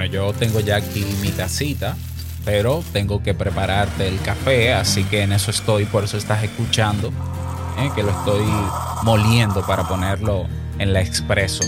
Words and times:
Bueno, 0.00 0.14
yo 0.14 0.32
tengo 0.32 0.60
ya 0.60 0.76
aquí 0.76 1.04
mi 1.20 1.28
tacita, 1.28 1.94
pero 2.46 2.82
tengo 2.90 3.22
que 3.22 3.34
prepararte 3.34 4.08
el 4.08 4.18
café, 4.22 4.72
así 4.72 5.04
que 5.04 5.24
en 5.24 5.32
eso 5.32 5.50
estoy, 5.50 5.84
por 5.84 6.04
eso 6.04 6.16
estás 6.16 6.42
escuchando, 6.42 7.08
¿eh? 7.78 7.90
que 7.94 8.02
lo 8.02 8.08
estoy 8.08 8.46
moliendo 9.02 9.60
para 9.66 9.86
ponerlo 9.86 10.46
en 10.78 10.94
la 10.94 11.02
expreso. 11.02 11.64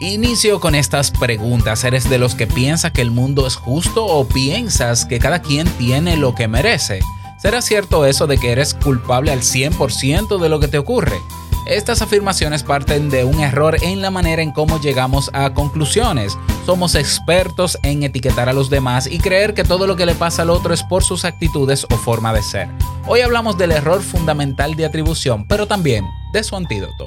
Inicio 0.00 0.58
con 0.58 0.74
estas 0.74 1.12
preguntas. 1.12 1.84
¿Eres 1.84 2.10
de 2.10 2.18
los 2.18 2.34
que 2.34 2.48
piensa 2.48 2.92
que 2.92 3.02
el 3.02 3.12
mundo 3.12 3.46
es 3.46 3.54
justo 3.54 4.04
o 4.04 4.26
piensas 4.26 5.06
que 5.06 5.20
cada 5.20 5.40
quien 5.40 5.68
tiene 5.78 6.16
lo 6.16 6.34
que 6.34 6.48
merece? 6.48 6.98
¿Será 7.38 7.62
cierto 7.62 8.06
eso 8.06 8.26
de 8.26 8.38
que 8.38 8.50
eres 8.50 8.74
culpable 8.74 9.30
al 9.30 9.42
100% 9.42 10.36
de 10.40 10.48
lo 10.48 10.58
que 10.58 10.66
te 10.66 10.78
ocurre? 10.78 11.20
Estas 11.66 12.02
afirmaciones 12.02 12.64
parten 12.64 13.08
de 13.08 13.24
un 13.24 13.40
error 13.40 13.76
en 13.82 14.02
la 14.02 14.10
manera 14.10 14.42
en 14.42 14.50
cómo 14.50 14.80
llegamos 14.80 15.30
a 15.32 15.54
conclusiones. 15.54 16.36
Somos 16.66 16.96
expertos 16.96 17.78
en 17.84 18.02
etiquetar 18.02 18.48
a 18.48 18.52
los 18.52 18.68
demás 18.68 19.06
y 19.06 19.18
creer 19.18 19.54
que 19.54 19.62
todo 19.62 19.86
lo 19.86 19.94
que 19.94 20.06
le 20.06 20.14
pasa 20.14 20.42
al 20.42 20.50
otro 20.50 20.74
es 20.74 20.82
por 20.82 21.04
sus 21.04 21.24
actitudes 21.24 21.86
o 21.90 21.96
forma 21.96 22.32
de 22.32 22.42
ser. 22.42 22.68
Hoy 23.06 23.20
hablamos 23.20 23.58
del 23.58 23.72
error 23.72 24.02
fundamental 24.02 24.74
de 24.74 24.86
atribución, 24.86 25.46
pero 25.46 25.66
también 25.66 26.04
de 26.32 26.42
su 26.42 26.56
antídoto. 26.56 27.06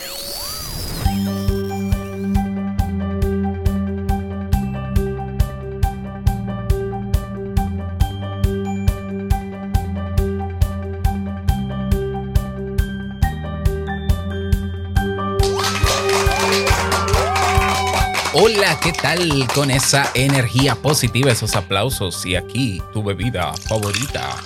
Hola, 18.33 18.79
¿qué 18.81 18.93
tal 18.93 19.45
con 19.53 19.69
esa 19.71 20.09
energía 20.13 20.75
positiva, 20.75 21.33
esos 21.33 21.53
aplausos 21.57 22.25
y 22.25 22.37
aquí 22.37 22.81
tu 22.93 23.03
bebida 23.03 23.51
favorita? 23.53 24.37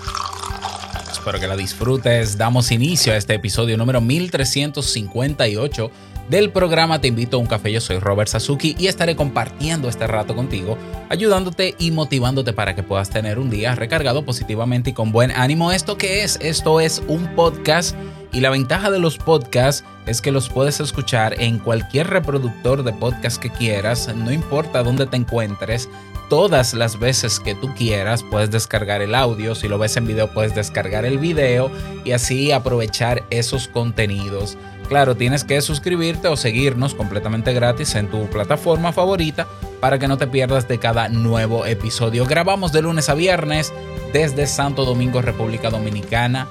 Espero 1.12 1.40
que 1.40 1.46
la 1.46 1.56
disfrutes. 1.56 2.36
Damos 2.36 2.72
inicio 2.72 3.14
a 3.14 3.18
este 3.18 3.36
episodio 3.36 3.78
número 3.78 4.02
1358 4.02 5.92
del 6.30 6.50
programa 6.50 7.00
Te 7.00 7.10
invito 7.10 7.38
a 7.38 7.40
un 7.40 7.46
café. 7.46 7.72
Yo 7.72 7.80
soy 7.80 8.00
Robert 8.00 8.28
Sasuki 8.28 8.76
y 8.80 8.88
estaré 8.88 9.16
compartiendo 9.16 9.88
este 9.88 10.08
rato 10.08 10.36
contigo, 10.36 10.80
ayudándote 11.10 11.76
y 11.78 11.92
motivándote 11.92 12.54
para 12.54 12.74
que 12.74 12.82
puedas 12.82 13.12
tener 13.12 13.38
un 13.38 13.52
día 13.52 13.76
recargado 13.76 14.26
positivamente 14.26 14.90
y 14.90 14.94
con 14.94 15.12
buen 15.12 15.30
ánimo. 15.30 15.72
¿Esto 15.72 15.96
qué 15.96 16.24
es? 16.24 16.40
Esto 16.42 16.80
es 16.80 17.04
un 17.08 17.36
podcast 17.36 17.96
y 18.36 18.42
la 18.42 18.50
ventaja 18.50 18.92
de 18.92 19.00
los 19.00 19.18
podcasts 19.18 19.86
es 20.06 20.22
que 20.22 20.34
los 20.34 20.50
puedes 20.50 20.82
escuchar 20.82 21.42
en 21.42 21.58
cualquier 21.58 22.08
reproductor 22.08 22.84
de 22.84 22.92
podcast 22.92 23.42
que 23.42 23.50
quieras, 23.50 24.14
no 24.14 24.30
importa 24.30 24.84
dónde 24.84 25.08
te 25.08 25.16
encuentres, 25.16 25.88
todas 26.30 26.74
las 26.74 27.00
veces 27.00 27.40
que 27.40 27.56
tú 27.56 27.74
quieras 27.76 28.24
puedes 28.30 28.52
descargar 28.52 29.02
el 29.02 29.16
audio, 29.16 29.56
si 29.56 29.70
lo 29.70 29.80
ves 29.80 29.96
en 29.96 30.06
video 30.06 30.28
puedes 30.34 30.54
descargar 30.54 31.06
el 31.06 31.18
video 31.18 31.72
y 32.04 32.12
así 32.12 32.52
aprovechar 32.52 33.24
esos 33.30 33.70
contenidos. 33.70 34.58
Claro, 34.90 35.16
tienes 35.16 35.46
que 35.46 35.62
suscribirte 35.62 36.28
o 36.28 36.36
seguirnos 36.36 36.94
completamente 36.94 37.54
gratis 37.54 37.96
en 37.96 38.12
tu 38.12 38.28
plataforma 38.30 38.92
favorita 38.92 39.48
para 39.80 39.98
que 39.98 40.10
no 40.10 40.18
te 40.18 40.28
pierdas 40.28 40.68
de 40.68 40.78
cada 40.78 41.08
nuevo 41.08 41.66
episodio. 41.66 42.26
Grabamos 42.26 42.74
de 42.74 42.82
lunes 42.82 43.08
a 43.08 43.14
viernes 43.14 43.72
desde 44.12 44.46
Santo 44.46 44.84
Domingo, 44.84 45.22
República 45.22 45.70
Dominicana 45.70 46.50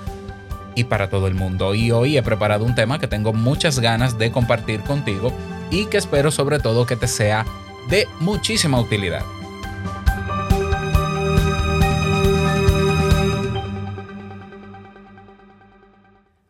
y 0.74 0.84
para 0.84 1.08
todo 1.08 1.26
el 1.26 1.34
mundo. 1.34 1.74
Y 1.74 1.90
hoy 1.90 2.16
he 2.16 2.22
preparado 2.22 2.64
un 2.64 2.74
tema 2.74 2.98
que 2.98 3.08
tengo 3.08 3.32
muchas 3.32 3.78
ganas 3.78 4.18
de 4.18 4.30
compartir 4.30 4.80
contigo 4.80 5.32
y 5.70 5.86
que 5.86 5.98
espero 5.98 6.30
sobre 6.30 6.58
todo 6.58 6.86
que 6.86 6.96
te 6.96 7.08
sea 7.08 7.44
de 7.88 8.06
muchísima 8.20 8.80
utilidad. 8.80 9.24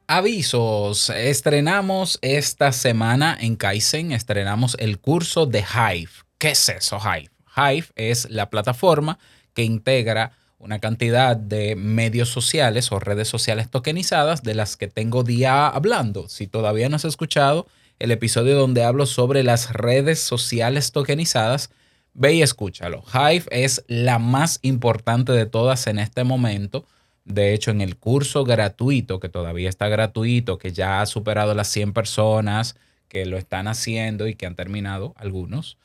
Avisos, 0.07 1.11
estrenamos 1.11 2.19
esta 2.23 2.73
semana 2.73 3.37
en 3.41 3.57
Kaizen, 3.57 4.13
estrenamos 4.13 4.77
el 4.79 5.01
curso 5.01 5.47
de 5.47 5.61
Hive. 5.61 6.11
¿Qué 6.39 6.51
es 6.51 6.69
eso, 6.69 6.99
Hive? 6.99 7.31
Hive 7.57 7.87
es 7.97 8.31
la 8.31 8.51
plataforma 8.51 9.19
que 9.55 9.65
integra 9.65 10.33
una 10.65 10.79
cantidad 10.79 11.37
de 11.37 11.77
medios 11.77 12.31
sociales 12.31 12.91
o 12.91 12.99
redes 12.99 13.29
sociales 13.29 13.71
tokenizadas 13.71 14.43
de 14.43 14.55
las 14.55 14.77
que 14.77 14.89
tengo 14.89 15.23
día 15.23 15.69
hablando. 15.69 16.29
Si 16.29 16.47
todavía 16.47 16.89
no 16.89 16.97
has 16.97 17.05
escuchado 17.05 17.67
el 17.99 18.11
episodio 18.11 18.57
donde 18.57 18.83
hablo 18.83 19.05
sobre 19.05 19.43
las 19.43 19.73
redes 19.73 20.21
sociales 20.21 20.91
tokenizadas, 20.91 21.71
ve 22.15 22.35
y 22.35 22.43
escúchalo. 22.43 23.05
Hive 23.13 23.45
es 23.51 23.85
la 23.89 24.19
más 24.19 24.59
importante 24.63 25.33
de 25.33 25.45
todas 25.45 25.87
en 25.87 25.99
este 25.99 26.25
momento. 26.25 26.87
De 27.27 27.53
hecho, 27.53 27.71
en 27.71 27.83
el 27.83 27.97
curso 27.97 28.45
gratuito, 28.45 29.21
que 29.21 29.29
todavía 29.29 29.69
está 29.69 29.89
gratuito, 29.89 30.59
que 30.59 30.73
ya 30.73 31.03
ha 31.03 31.07
superado 31.07 31.55
las 31.55 31.69
100 31.69 31.93
personas 31.93 32.77
que 33.09 33.27
lo 33.27 33.37
están 33.37 33.69
haciendo 33.69 34.27
y 34.27 34.35
que 34.35 34.47
han 34.47 34.57
terminado 34.57 35.15
algunos, 35.19 35.77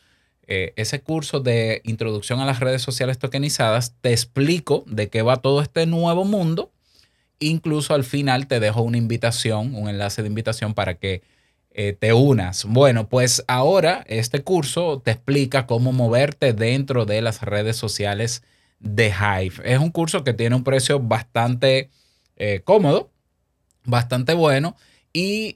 eh, 0.52 0.74
ese 0.78 1.00
curso 1.02 1.42
de 1.42 1.80
introducción 1.86 2.40
a 2.40 2.46
las 2.46 2.60
redes 2.60 2.82
sociales 2.82 3.20
tokenizadas, 3.20 3.94
te 4.02 4.10
explico 4.10 4.84
de 4.88 5.08
qué 5.08 5.22
va 5.22 5.38
todo 5.38 5.62
este 5.62 5.86
nuevo 5.86 6.26
mundo. 6.26 6.72
Incluso 7.38 7.94
al 7.94 8.04
final 8.04 8.48
te 8.48 8.60
dejo 8.60 8.82
una 8.82 8.98
invitación, 8.98 9.76
un 9.76 9.90
enlace 9.90 10.24
de 10.24 10.28
invitación 10.28 10.74
para 10.74 10.96
que 10.96 11.22
eh, 11.70 11.94
te 11.94 12.14
unas. 12.14 12.66
Bueno, 12.66 13.08
pues 13.10 13.46
ahora 13.48 14.04
este 14.08 14.42
curso 14.42 15.04
te 15.06 15.12
explica 15.12 15.68
cómo 15.68 15.92
moverte 15.92 16.54
dentro 16.54 17.06
de 17.06 17.22
las 17.22 17.44
redes 17.44 17.76
sociales 17.76 18.42
de 18.80 19.10
Hive. 19.10 19.54
Es 19.72 19.78
un 19.78 19.92
curso 19.92 20.24
que 20.24 20.34
tiene 20.34 20.56
un 20.56 20.64
precio 20.64 21.00
bastante 21.00 21.92
eh, 22.38 22.62
cómodo, 22.64 23.12
bastante 23.86 24.34
bueno 24.34 24.76
y 25.14 25.54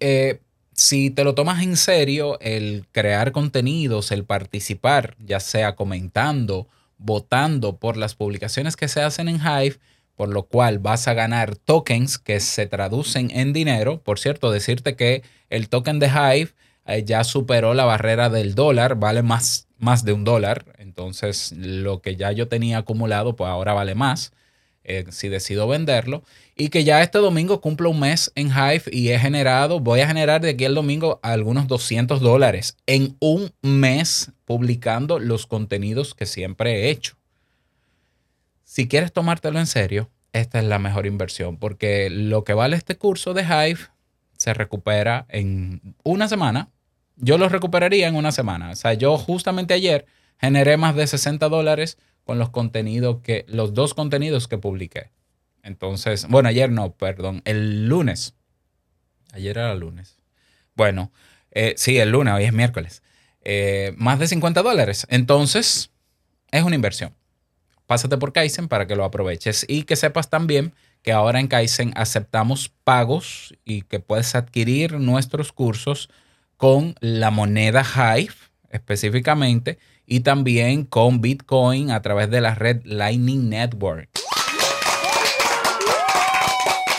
si 0.76 1.10
te 1.10 1.24
lo 1.24 1.36
tomas 1.36 1.64
en 1.64 1.78
serio, 1.78 2.40
el 2.40 2.86
crear 2.92 3.32
contenidos, 3.32 4.12
el 4.12 4.26
participar, 4.26 5.16
ya 5.20 5.40
sea 5.40 5.76
comentando, 5.76 6.68
votando 6.98 7.78
por 7.78 7.98
las 7.98 8.16
publicaciones 8.16 8.76
que 8.76 8.88
se 8.88 9.02
hacen 9.02 9.28
en 9.28 9.38
Hive, 9.38 9.80
por 10.16 10.30
lo 10.30 10.44
cual 10.44 10.80
vas 10.80 11.08
a 11.08 11.14
ganar 11.14 11.56
tokens 11.56 12.18
que 12.20 12.40
se 12.40 12.68
traducen 12.68 13.32
en 13.32 13.54
dinero. 13.54 14.02
Por 14.02 14.20
cierto, 14.20 14.52
decirte 14.52 14.96
que 14.96 15.24
el 15.50 15.70
token 15.70 16.00
de 16.00 16.08
Hive 16.08 16.54
eh, 16.86 17.04
ya 17.06 17.24
superó 17.24 17.74
la 17.74 17.86
barrera 17.86 18.30
del 18.30 18.56
dólar, 18.56 18.96
vale 18.96 19.22
más, 19.24 19.68
más 19.78 20.06
de 20.06 20.14
un 20.14 20.24
dólar. 20.24 20.66
Entonces, 20.78 21.52
lo 21.58 22.02
que 22.02 22.16
ya 22.16 22.32
yo 22.32 22.48
tenía 22.48 22.80
acumulado, 22.80 23.36
pues 23.36 23.50
ahora 23.50 23.74
vale 23.74 23.96
más. 23.96 24.32
eh, 24.84 25.06
si 25.10 25.30
decido 25.30 25.68
venderlo. 25.68 26.24
Y 26.56 26.70
que 26.70 26.84
ya 26.84 27.02
este 27.02 27.18
domingo 27.18 27.62
cumplo 27.62 27.90
un 27.90 28.00
mes 28.00 28.32
en 28.36 28.50
Hive 28.50 28.84
y 28.92 29.10
he 29.10 29.18
generado, 29.18 29.80
voy 29.80 30.02
a 30.02 30.08
generar 30.08 30.42
de 30.42 30.52
aquí 30.52 30.66
al 30.66 30.76
domingo 30.76 31.20
algunos 31.24 31.68
200 31.68 32.22
dólares 32.22 32.78
en 32.86 33.18
un 33.20 33.52
mes 33.62 34.32
publicando 34.46 35.18
los 35.18 35.48
contenidos 35.48 36.14
que 36.14 36.28
siempre 36.28 36.72
he 36.74 36.90
hecho. 36.92 37.16
Si 38.64 38.88
quieres 38.88 39.12
tomártelo 39.12 39.60
en 39.60 39.68
serio, 39.68 40.12
esta 40.32 40.60
es 40.60 40.66
la 40.66 40.80
mejor 40.80 41.08
inversión 41.08 41.58
porque 41.58 42.10
lo 42.12 42.44
que 42.44 42.54
vale 42.54 42.76
este 42.76 42.98
curso 42.98 43.34
de 43.34 43.44
Hive 43.44 43.80
se 44.38 44.54
recupera 44.54 45.26
en 45.30 45.96
una 46.04 46.28
semana. 46.28 46.70
Yo 47.16 47.38
lo 47.38 47.50
recuperaría 47.50 48.08
en 48.08 48.16
una 48.16 48.32
semana. 48.32 48.72
O 48.72 48.76
sea, 48.76 48.94
yo 48.94 49.18
justamente 49.18 49.74
ayer 49.74 50.06
generé 50.40 50.78
más 50.78 50.96
de 50.96 51.08
60 51.08 51.50
dólares 51.50 51.98
con 52.26 52.40
los 52.40 52.50
contenidos 52.50 53.22
que, 53.22 53.46
los 53.48 53.74
dos 53.74 53.94
contenidos 53.94 54.48
que 54.48 54.58
publiqué. 54.58 55.10
Entonces, 55.64 56.28
bueno, 56.28 56.50
ayer 56.50 56.70
no, 56.70 56.94
perdón, 56.94 57.42
el 57.46 57.88
lunes. 57.88 58.36
Ayer 59.32 59.58
era 59.58 59.74
lunes. 59.74 60.18
Bueno, 60.76 61.12
eh, 61.52 61.74
sí, 61.78 61.98
el 61.98 62.12
lunes, 62.12 62.34
hoy 62.34 62.44
es 62.44 62.54
miércoles. 62.54 63.02
Eh, 63.42 63.94
más 63.98 64.20
de 64.20 64.28
50 64.28 64.62
dólares. 64.62 65.08
Entonces, 65.10 65.92
es 66.52 66.64
una 66.64 66.76
inversión. 66.76 67.16
pásate 67.88 68.18
por 68.18 68.34
Kaizen 68.34 68.68
para 68.68 68.88
que 68.88 68.96
lo 68.96 69.04
aproveches 69.04 69.66
y 69.68 69.84
que 69.84 69.96
sepas 69.96 70.30
también 70.30 70.74
que 71.02 71.12
ahora 71.12 71.40
en 71.40 71.48
Kaizen 71.48 71.92
aceptamos 71.96 72.70
pagos 72.84 73.54
y 73.66 73.82
que 73.82 74.00
puedes 74.00 74.36
adquirir 74.36 74.94
nuestros 75.00 75.52
cursos 75.52 76.10
con 76.58 76.96
la 77.02 77.30
moneda 77.30 77.84
Hive 77.84 78.34
específicamente 78.70 79.78
y 80.06 80.22
también 80.22 80.86
con 80.86 81.22
Bitcoin 81.22 81.92
a 81.92 82.02
través 82.02 82.30
de 82.30 82.42
la 82.42 82.56
red 82.56 82.82
Lightning 82.84 83.50
Network. 83.50 84.10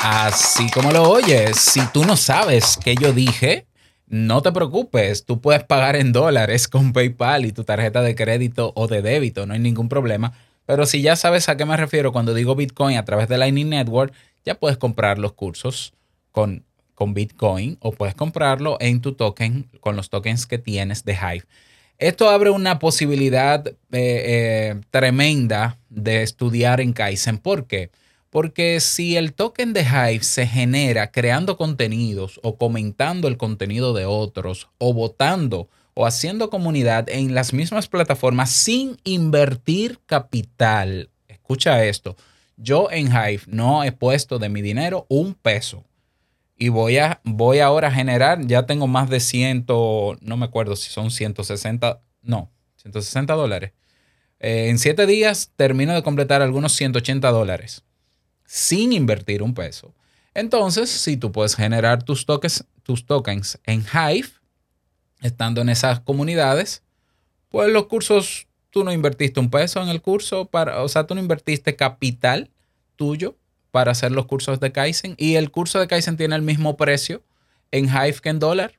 Así 0.06 0.70
como 0.70 0.92
lo 0.92 1.08
oyes, 1.08 1.56
si 1.56 1.80
tú 1.86 2.04
no 2.04 2.18
sabes 2.18 2.78
qué 2.84 2.94
yo 2.94 3.14
dije, 3.14 3.64
no 4.06 4.42
te 4.42 4.52
preocupes, 4.52 5.24
tú 5.24 5.40
puedes 5.40 5.64
pagar 5.64 5.96
en 5.96 6.12
dólares 6.12 6.68
con 6.68 6.92
PayPal 6.92 7.46
y 7.46 7.52
tu 7.52 7.64
tarjeta 7.64 8.02
de 8.02 8.14
crédito 8.14 8.74
o 8.76 8.86
de 8.86 9.00
débito, 9.00 9.46
no 9.46 9.54
hay 9.54 9.60
ningún 9.60 9.88
problema. 9.88 10.34
Pero 10.66 10.84
si 10.84 11.00
ya 11.00 11.16
sabes 11.16 11.48
a 11.48 11.56
qué 11.56 11.64
me 11.64 11.78
refiero 11.78 12.12
cuando 12.12 12.34
digo 12.34 12.54
Bitcoin 12.54 12.98
a 12.98 13.06
través 13.06 13.28
de 13.28 13.38
Lightning 13.38 13.70
Network, 13.70 14.12
ya 14.44 14.56
puedes 14.56 14.76
comprar 14.76 15.18
los 15.18 15.32
cursos 15.32 15.94
con, 16.32 16.66
con 16.94 17.14
Bitcoin 17.14 17.78
o 17.80 17.92
puedes 17.92 18.14
comprarlo 18.14 18.76
en 18.80 19.00
tu 19.00 19.14
token 19.14 19.70
con 19.80 19.96
los 19.96 20.10
tokens 20.10 20.44
que 20.44 20.58
tienes 20.58 21.06
de 21.06 21.14
Hive. 21.14 21.46
Esto 21.96 22.28
abre 22.28 22.50
una 22.50 22.78
posibilidad 22.78 23.66
eh, 23.66 23.74
eh, 23.90 24.80
tremenda 24.90 25.78
de 25.88 26.22
estudiar 26.22 26.82
en 26.82 26.92
Kaizen. 26.92 27.38
¿Por 27.38 27.66
qué? 27.66 27.88
Porque 27.88 28.03
si 28.80 29.16
el 29.16 29.32
token 29.32 29.72
de 29.72 29.82
Hive 29.82 30.24
se 30.24 30.44
genera 30.44 31.12
creando 31.12 31.56
contenidos 31.56 32.40
o 32.42 32.56
comentando 32.56 33.28
el 33.28 33.36
contenido 33.36 33.94
de 33.94 34.06
otros 34.06 34.68
o 34.78 34.92
votando 34.92 35.68
o 35.94 36.04
haciendo 36.04 36.50
comunidad 36.50 37.08
en 37.08 37.32
las 37.32 37.52
mismas 37.52 37.86
plataformas 37.86 38.50
sin 38.50 38.96
invertir 39.04 40.00
capital, 40.06 41.10
escucha 41.28 41.84
esto, 41.84 42.16
yo 42.56 42.90
en 42.90 43.06
Hive 43.06 43.42
no 43.46 43.84
he 43.84 43.92
puesto 43.92 44.40
de 44.40 44.48
mi 44.48 44.62
dinero 44.62 45.06
un 45.08 45.34
peso 45.34 45.84
y 46.56 46.70
voy 46.70 46.98
a 46.98 47.20
voy 47.22 47.60
ahora 47.60 47.86
a 47.86 47.92
generar, 47.92 48.44
ya 48.46 48.66
tengo 48.66 48.88
más 48.88 49.08
de 49.10 49.20
100, 49.20 49.64
no 49.68 50.36
me 50.36 50.46
acuerdo 50.46 50.74
si 50.74 50.90
son 50.90 51.12
160, 51.12 52.00
no, 52.22 52.50
160 52.78 53.32
dólares. 53.34 53.70
Eh, 54.40 54.70
en 54.70 54.80
7 54.80 55.06
días 55.06 55.52
termino 55.54 55.94
de 55.94 56.02
completar 56.02 56.42
algunos 56.42 56.72
180 56.72 57.30
dólares 57.30 57.84
sin 58.54 58.92
invertir 58.92 59.42
un 59.42 59.52
peso. 59.52 59.92
Entonces, 60.32 60.88
si 60.88 61.16
tú 61.16 61.32
puedes 61.32 61.56
generar 61.56 62.04
tus 62.04 62.24
tokens, 62.24 62.64
tus 62.84 63.04
tokens 63.04 63.58
en 63.64 63.82
Hive, 63.82 64.28
estando 65.22 65.60
en 65.60 65.70
esas 65.70 65.98
comunidades, 65.98 66.84
pues 67.48 67.72
los 67.72 67.86
cursos, 67.86 68.46
tú 68.70 68.84
no 68.84 68.92
invertiste 68.92 69.40
un 69.40 69.50
peso 69.50 69.82
en 69.82 69.88
el 69.88 70.00
curso, 70.00 70.44
para, 70.44 70.84
o 70.84 70.88
sea, 70.88 71.04
tú 71.04 71.16
no 71.16 71.20
invertiste 71.20 71.74
capital 71.74 72.48
tuyo 72.94 73.36
para 73.72 73.90
hacer 73.90 74.12
los 74.12 74.26
cursos 74.26 74.60
de 74.60 74.70
Kaizen 74.70 75.16
y 75.18 75.34
el 75.34 75.50
curso 75.50 75.80
de 75.80 75.88
Kaizen 75.88 76.16
tiene 76.16 76.36
el 76.36 76.42
mismo 76.42 76.76
precio 76.76 77.24
en 77.72 77.86
Hive 77.86 78.20
que 78.22 78.28
en 78.28 78.38
dólar. 78.38 78.78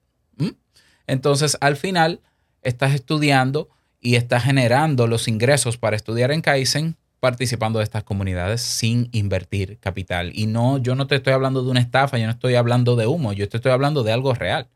Entonces, 1.06 1.58
al 1.60 1.76
final, 1.76 2.22
estás 2.62 2.94
estudiando 2.94 3.68
y 4.00 4.16
estás 4.16 4.46
generando 4.46 5.06
los 5.06 5.28
ingresos 5.28 5.78
para 5.78 5.98
estudiar 5.98 6.32
en 6.32 6.40
Kaizen 6.40 6.96
participando 7.26 7.80
de 7.80 7.86
estas 7.86 8.04
comunidades 8.04 8.62
sin 8.62 9.10
invertir 9.12 9.80
capital. 9.80 10.32
Y 10.36 10.46
no, 10.46 10.78
yo 10.78 10.94
no 10.94 11.08
te 11.08 11.16
estoy 11.16 11.34
hablando 11.34 11.64
de 11.64 11.72
una 11.72 11.80
estafa, 11.80 12.20
yo 12.20 12.26
no 12.26 12.32
estoy 12.32 12.54
hablando 12.54 12.96
de 12.96 13.08
humo, 13.08 13.34
yo 13.34 13.50
te 13.50 13.58
estoy 13.58 13.72
hablando 13.72 14.04
de 14.04 14.12
algo 14.12 14.36
real. 14.36 14.68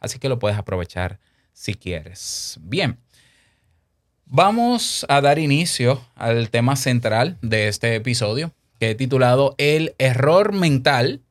Así 0.00 0.18
que 0.18 0.28
lo 0.28 0.40
puedes 0.40 0.58
aprovechar 0.58 1.20
si 1.52 1.74
quieres. 1.74 2.58
Bien, 2.62 2.98
vamos 4.24 5.06
a 5.08 5.20
dar 5.20 5.38
inicio 5.38 6.04
al 6.16 6.50
tema 6.50 6.74
central 6.74 7.38
de 7.42 7.68
este 7.68 7.94
episodio 7.94 8.52
que 8.80 8.90
he 8.90 8.94
titulado 8.96 9.54
El 9.56 9.94
error 9.98 10.52
mental, 10.52 11.22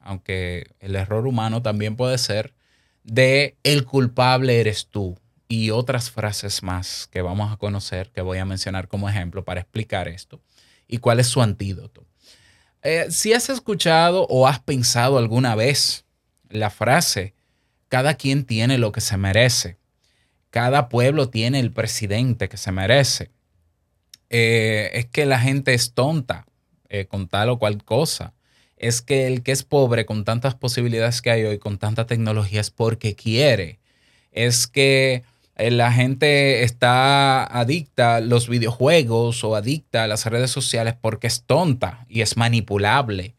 aunque 0.00 0.66
el 0.80 0.96
error 0.96 1.26
humano 1.26 1.60
también 1.60 1.94
puede 1.94 2.16
ser, 2.16 2.54
de 3.04 3.58
el 3.64 3.84
culpable 3.84 4.60
eres 4.60 4.86
tú 4.86 5.18
y 5.52 5.68
otras 5.68 6.10
frases 6.10 6.62
más 6.62 7.06
que 7.12 7.20
vamos 7.20 7.52
a 7.52 7.58
conocer, 7.58 8.10
que 8.10 8.22
voy 8.22 8.38
a 8.38 8.46
mencionar 8.46 8.88
como 8.88 9.10
ejemplo 9.10 9.44
para 9.44 9.60
explicar 9.60 10.08
esto 10.08 10.40
y 10.88 10.96
cuál 10.96 11.20
es 11.20 11.26
su 11.26 11.42
antídoto. 11.42 12.06
Eh, 12.82 13.08
si 13.10 13.34
has 13.34 13.50
escuchado 13.50 14.26
o 14.30 14.48
has 14.48 14.60
pensado 14.60 15.18
alguna 15.18 15.54
vez 15.54 16.06
la 16.48 16.70
frase, 16.70 17.34
cada 17.90 18.14
quien 18.14 18.44
tiene 18.46 18.78
lo 18.78 18.92
que 18.92 19.02
se 19.02 19.18
merece, 19.18 19.76
cada 20.48 20.88
pueblo 20.88 21.28
tiene 21.28 21.60
el 21.60 21.70
presidente 21.70 22.48
que 22.48 22.56
se 22.56 22.72
merece, 22.72 23.30
Eh, 24.34 24.88
es 24.94 25.04
que 25.04 25.26
la 25.26 25.38
gente 25.38 25.74
es 25.74 25.92
tonta 25.92 26.46
eh, 26.88 27.04
con 27.04 27.28
tal 27.28 27.50
o 27.50 27.58
cual 27.58 27.84
cosa, 27.84 28.32
es 28.78 29.02
que 29.02 29.26
el 29.26 29.42
que 29.42 29.52
es 29.52 29.64
pobre 29.64 30.06
con 30.06 30.24
tantas 30.24 30.54
posibilidades 30.54 31.20
que 31.20 31.30
hay 31.30 31.44
hoy, 31.44 31.58
con 31.58 31.76
tanta 31.76 32.06
tecnología, 32.06 32.62
es 32.62 32.70
porque 32.70 33.14
quiere, 33.14 33.80
es 34.30 34.66
que 34.66 35.24
la 35.56 35.92
gente 35.92 36.62
está 36.62 37.44
adicta 37.44 38.16
a 38.16 38.20
los 38.20 38.48
videojuegos 38.48 39.44
o 39.44 39.54
adicta 39.54 40.04
a 40.04 40.06
las 40.06 40.26
redes 40.26 40.50
sociales 40.50 40.94
porque 41.00 41.26
es 41.26 41.44
tonta 41.44 42.06
y 42.08 42.22
es 42.22 42.36
manipulable. 42.36 43.34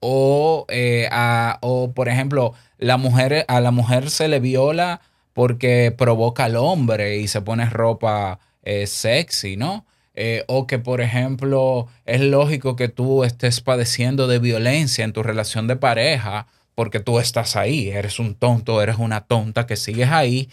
O, 0.00 0.64
eh, 0.68 1.08
a- 1.10 1.58
o, 1.60 1.92
por 1.92 2.08
ejemplo, 2.08 2.54
la 2.78 2.96
mujer, 2.96 3.44
a 3.48 3.60
la 3.60 3.70
mujer 3.70 4.10
se 4.10 4.28
le 4.28 4.40
viola 4.40 5.00
porque 5.34 5.94
provoca 5.96 6.44
al 6.44 6.56
hombre 6.56 7.18
y 7.18 7.28
se 7.28 7.42
pone 7.42 7.66
ropa 7.68 8.38
eh, 8.62 8.86
sexy, 8.86 9.56
¿no? 9.56 9.86
Eh, 10.14 10.44
o 10.48 10.66
que, 10.66 10.78
por 10.78 11.00
ejemplo, 11.00 11.88
es 12.04 12.20
lógico 12.20 12.76
que 12.76 12.88
tú 12.88 13.24
estés 13.24 13.60
padeciendo 13.60 14.26
de 14.26 14.38
violencia 14.38 15.04
en 15.04 15.12
tu 15.12 15.22
relación 15.22 15.66
de 15.66 15.76
pareja 15.76 16.46
porque 16.74 17.00
tú 17.00 17.18
estás 17.18 17.56
ahí, 17.56 17.88
eres 17.90 18.18
un 18.18 18.34
tonto, 18.34 18.82
eres 18.82 18.96
una 18.98 19.22
tonta 19.22 19.66
que 19.66 19.76
sigues 19.76 20.10
ahí. 20.10 20.48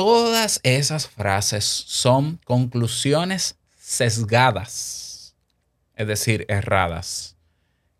Todas 0.00 0.60
esas 0.62 1.08
frases 1.08 1.66
son 1.66 2.40
conclusiones 2.46 3.58
sesgadas, 3.78 5.34
es 5.94 6.06
decir, 6.06 6.46
erradas, 6.48 7.36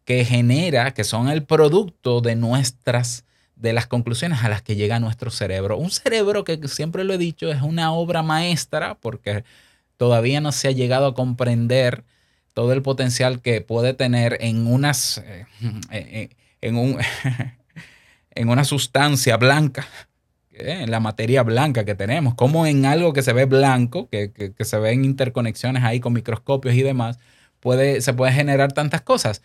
que 0.07 0.25
genera, 0.25 0.95
que 0.95 1.05
son 1.05 1.29
el 1.29 1.43
producto 1.43 2.23
de 2.23 2.37
nuestras, 2.37 3.27
de 3.55 3.75
las 3.75 3.87
conclusiones 3.87 4.43
a 4.43 4.49
las 4.49 4.63
que 4.63 4.77
llega 4.77 4.99
nuestro 4.99 5.31
cerebro. 5.31 5.77
Un 5.77 5.91
cerebro 5.91 6.43
que 6.43 6.59
siempre 6.69 7.05
lo 7.05 7.13
he 7.13 7.19
dicho 7.19 7.53
es 7.53 7.61
una 7.61 7.93
obra 7.93 8.23
maestra 8.23 8.95
porque 8.95 9.45
todavía 9.99 10.41
no 10.41 10.53
se 10.53 10.69
ha 10.69 10.73
llegado 10.73 11.05
a 11.09 11.15
comprender 11.15 12.05
todo 12.55 12.73
el 12.73 12.81
potencial 12.81 13.43
que 13.43 13.61
puede 13.61 13.93
tener 13.93 14.39
en 14.41 14.67
unas, 14.67 15.19
eh, 15.19 15.45
eh, 15.91 16.31
en 16.63 16.77
un, 16.77 16.99
en 18.31 18.49
una 18.49 18.65
sustancia 18.65 19.37
blanca 19.37 19.87
eh, 20.61 20.83
en 20.83 20.91
la 20.91 21.01
materia 21.01 21.43
blanca 21.43 21.85
que 21.85 21.95
tenemos, 21.95 22.35
como 22.35 22.67
en 22.67 22.87
algo 22.87 23.13
que 23.13 23.23
se 23.23 23.33
ve 23.33 23.45
blanco, 23.47 24.09
que, 24.09 24.33
que- 24.33 24.53
que 24.53 24.65
se 24.65 24.79
ven 24.79 25.05
interconexiones 25.05 25.83
ahí 25.85 26.01
con 26.01 26.13
microscopios 26.13 26.75
y 26.75 26.83
demás, 26.83 27.19
puede, 27.61 28.01
se 28.01 28.13
puede 28.15 28.33
generar 28.33 28.73
tantas 28.73 29.03
cosas. 29.03 29.43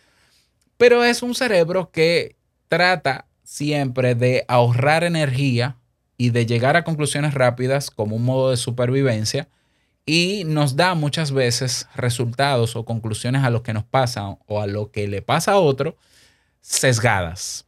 Pero 0.76 1.04
es 1.04 1.22
un 1.22 1.34
cerebro 1.34 1.90
que 1.90 2.36
trata 2.68 3.26
siempre 3.44 4.14
de 4.14 4.44
ahorrar 4.48 5.04
energía 5.04 5.76
y 6.18 6.30
de 6.30 6.46
llegar 6.46 6.76
a 6.76 6.84
conclusiones 6.84 7.34
rápidas 7.34 7.90
como 7.90 8.16
un 8.16 8.24
modo 8.24 8.50
de 8.50 8.56
supervivencia 8.56 9.48
y 10.04 10.44
nos 10.46 10.76
da 10.76 10.94
muchas 10.94 11.32
veces 11.32 11.88
resultados 11.94 12.76
o 12.76 12.84
conclusiones 12.84 13.42
a 13.44 13.50
lo 13.50 13.62
que 13.62 13.72
nos 13.72 13.84
pasa 13.84 14.38
o 14.46 14.60
a 14.60 14.66
lo 14.66 14.90
que 14.90 15.08
le 15.08 15.22
pasa 15.22 15.52
a 15.52 15.58
otro 15.58 15.96
sesgadas. 16.60 17.66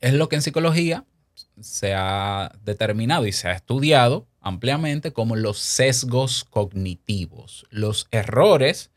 Es 0.00 0.14
lo 0.14 0.28
que 0.28 0.36
en 0.36 0.42
psicología 0.42 1.04
se 1.60 1.94
ha 1.94 2.52
determinado 2.64 3.26
y 3.26 3.32
se 3.32 3.48
ha 3.48 3.52
estudiado 3.52 4.26
ampliamente 4.40 5.12
como 5.12 5.36
los 5.36 5.58
sesgos 5.58 6.44
cognitivos, 6.44 7.66
los 7.70 8.06
errores 8.10 8.90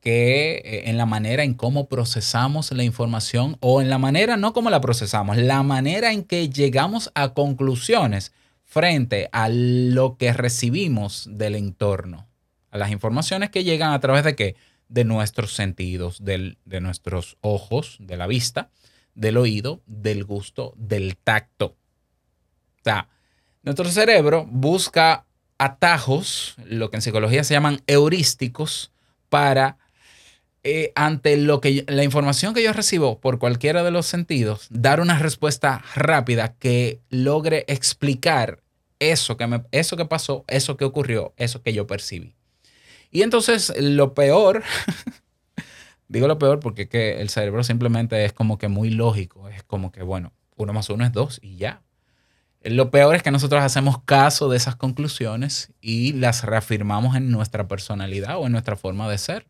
que 0.00 0.54
eh, 0.64 0.82
en 0.90 0.96
la 0.98 1.06
manera 1.06 1.44
en 1.44 1.54
cómo 1.54 1.88
procesamos 1.88 2.72
la 2.72 2.82
información 2.84 3.56
o 3.60 3.80
en 3.80 3.88
la 3.88 3.98
manera, 3.98 4.36
no 4.36 4.52
como 4.52 4.70
la 4.70 4.80
procesamos, 4.80 5.36
la 5.36 5.62
manera 5.62 6.12
en 6.12 6.24
que 6.24 6.48
llegamos 6.48 7.10
a 7.14 7.34
conclusiones 7.34 8.32
frente 8.64 9.28
a 9.32 9.48
lo 9.48 10.16
que 10.16 10.32
recibimos 10.32 11.28
del 11.30 11.54
entorno, 11.54 12.26
a 12.70 12.78
las 12.78 12.90
informaciones 12.90 13.50
que 13.50 13.64
llegan 13.64 13.92
a 13.92 14.00
través 14.00 14.24
de 14.24 14.34
qué? 14.34 14.56
De 14.88 15.04
nuestros 15.04 15.54
sentidos, 15.54 16.24
del- 16.24 16.58
de 16.64 16.80
nuestros 16.80 17.36
ojos, 17.40 17.96
de 18.00 18.16
la 18.16 18.26
vista, 18.26 18.70
del 19.14 19.36
oído, 19.36 19.82
del 19.86 20.24
gusto, 20.24 20.74
del 20.76 21.16
tacto. 21.16 21.76
O 22.80 22.84
sea, 22.84 23.08
nuestro 23.62 23.88
cerebro 23.88 24.46
busca 24.50 25.26
atajos, 25.58 26.56
lo 26.64 26.90
que 26.90 26.96
en 26.96 27.02
psicología 27.02 27.44
se 27.44 27.54
llaman 27.54 27.82
heurísticos, 27.86 28.92
para 29.28 29.78
eh, 30.64 30.92
ante 30.94 31.36
lo 31.36 31.60
que 31.60 31.84
la 31.88 32.04
información 32.04 32.54
que 32.54 32.62
yo 32.62 32.72
recibo 32.72 33.18
por 33.18 33.38
cualquiera 33.38 33.82
de 33.82 33.90
los 33.90 34.06
sentidos, 34.06 34.66
dar 34.70 35.00
una 35.00 35.18
respuesta 35.18 35.82
rápida 35.94 36.54
que 36.58 37.00
logre 37.08 37.64
explicar 37.66 38.62
eso 39.00 39.36
que, 39.36 39.46
me, 39.46 39.62
eso 39.72 39.96
que 39.96 40.04
pasó, 40.04 40.44
eso 40.46 40.76
que 40.76 40.84
ocurrió, 40.84 41.32
eso 41.36 41.62
que 41.62 41.72
yo 41.72 41.86
percibí. 41.88 42.36
Y 43.10 43.22
entonces 43.22 43.72
lo 43.76 44.14
peor, 44.14 44.62
digo 46.12 46.28
lo 46.28 46.38
peor 46.38 46.60
porque 46.60 46.88
que 46.88 47.20
el 47.20 47.28
cerebro 47.30 47.64
simplemente 47.64 48.24
es 48.24 48.32
como 48.32 48.58
que 48.58 48.68
muy 48.68 48.90
lógico, 48.90 49.48
es 49.48 49.62
como 49.64 49.90
que, 49.92 50.02
bueno, 50.02 50.32
uno 50.56 50.72
más 50.72 50.88
uno 50.90 51.04
es 51.04 51.12
dos 51.12 51.40
y 51.42 51.56
ya. 51.56 51.82
Lo 52.62 52.90
peor 52.90 53.16
es 53.16 53.22
que 53.24 53.30
nosotros 53.32 53.62
hacemos 53.62 54.02
caso 54.04 54.48
de 54.48 54.56
esas 54.56 54.76
conclusiones 54.76 55.72
y 55.80 56.12
las 56.12 56.44
reafirmamos 56.44 57.16
en 57.16 57.30
nuestra 57.30 57.66
personalidad 57.66 58.38
o 58.38 58.46
en 58.46 58.52
nuestra 58.52 58.76
forma 58.76 59.08
de 59.10 59.18
ser. 59.18 59.46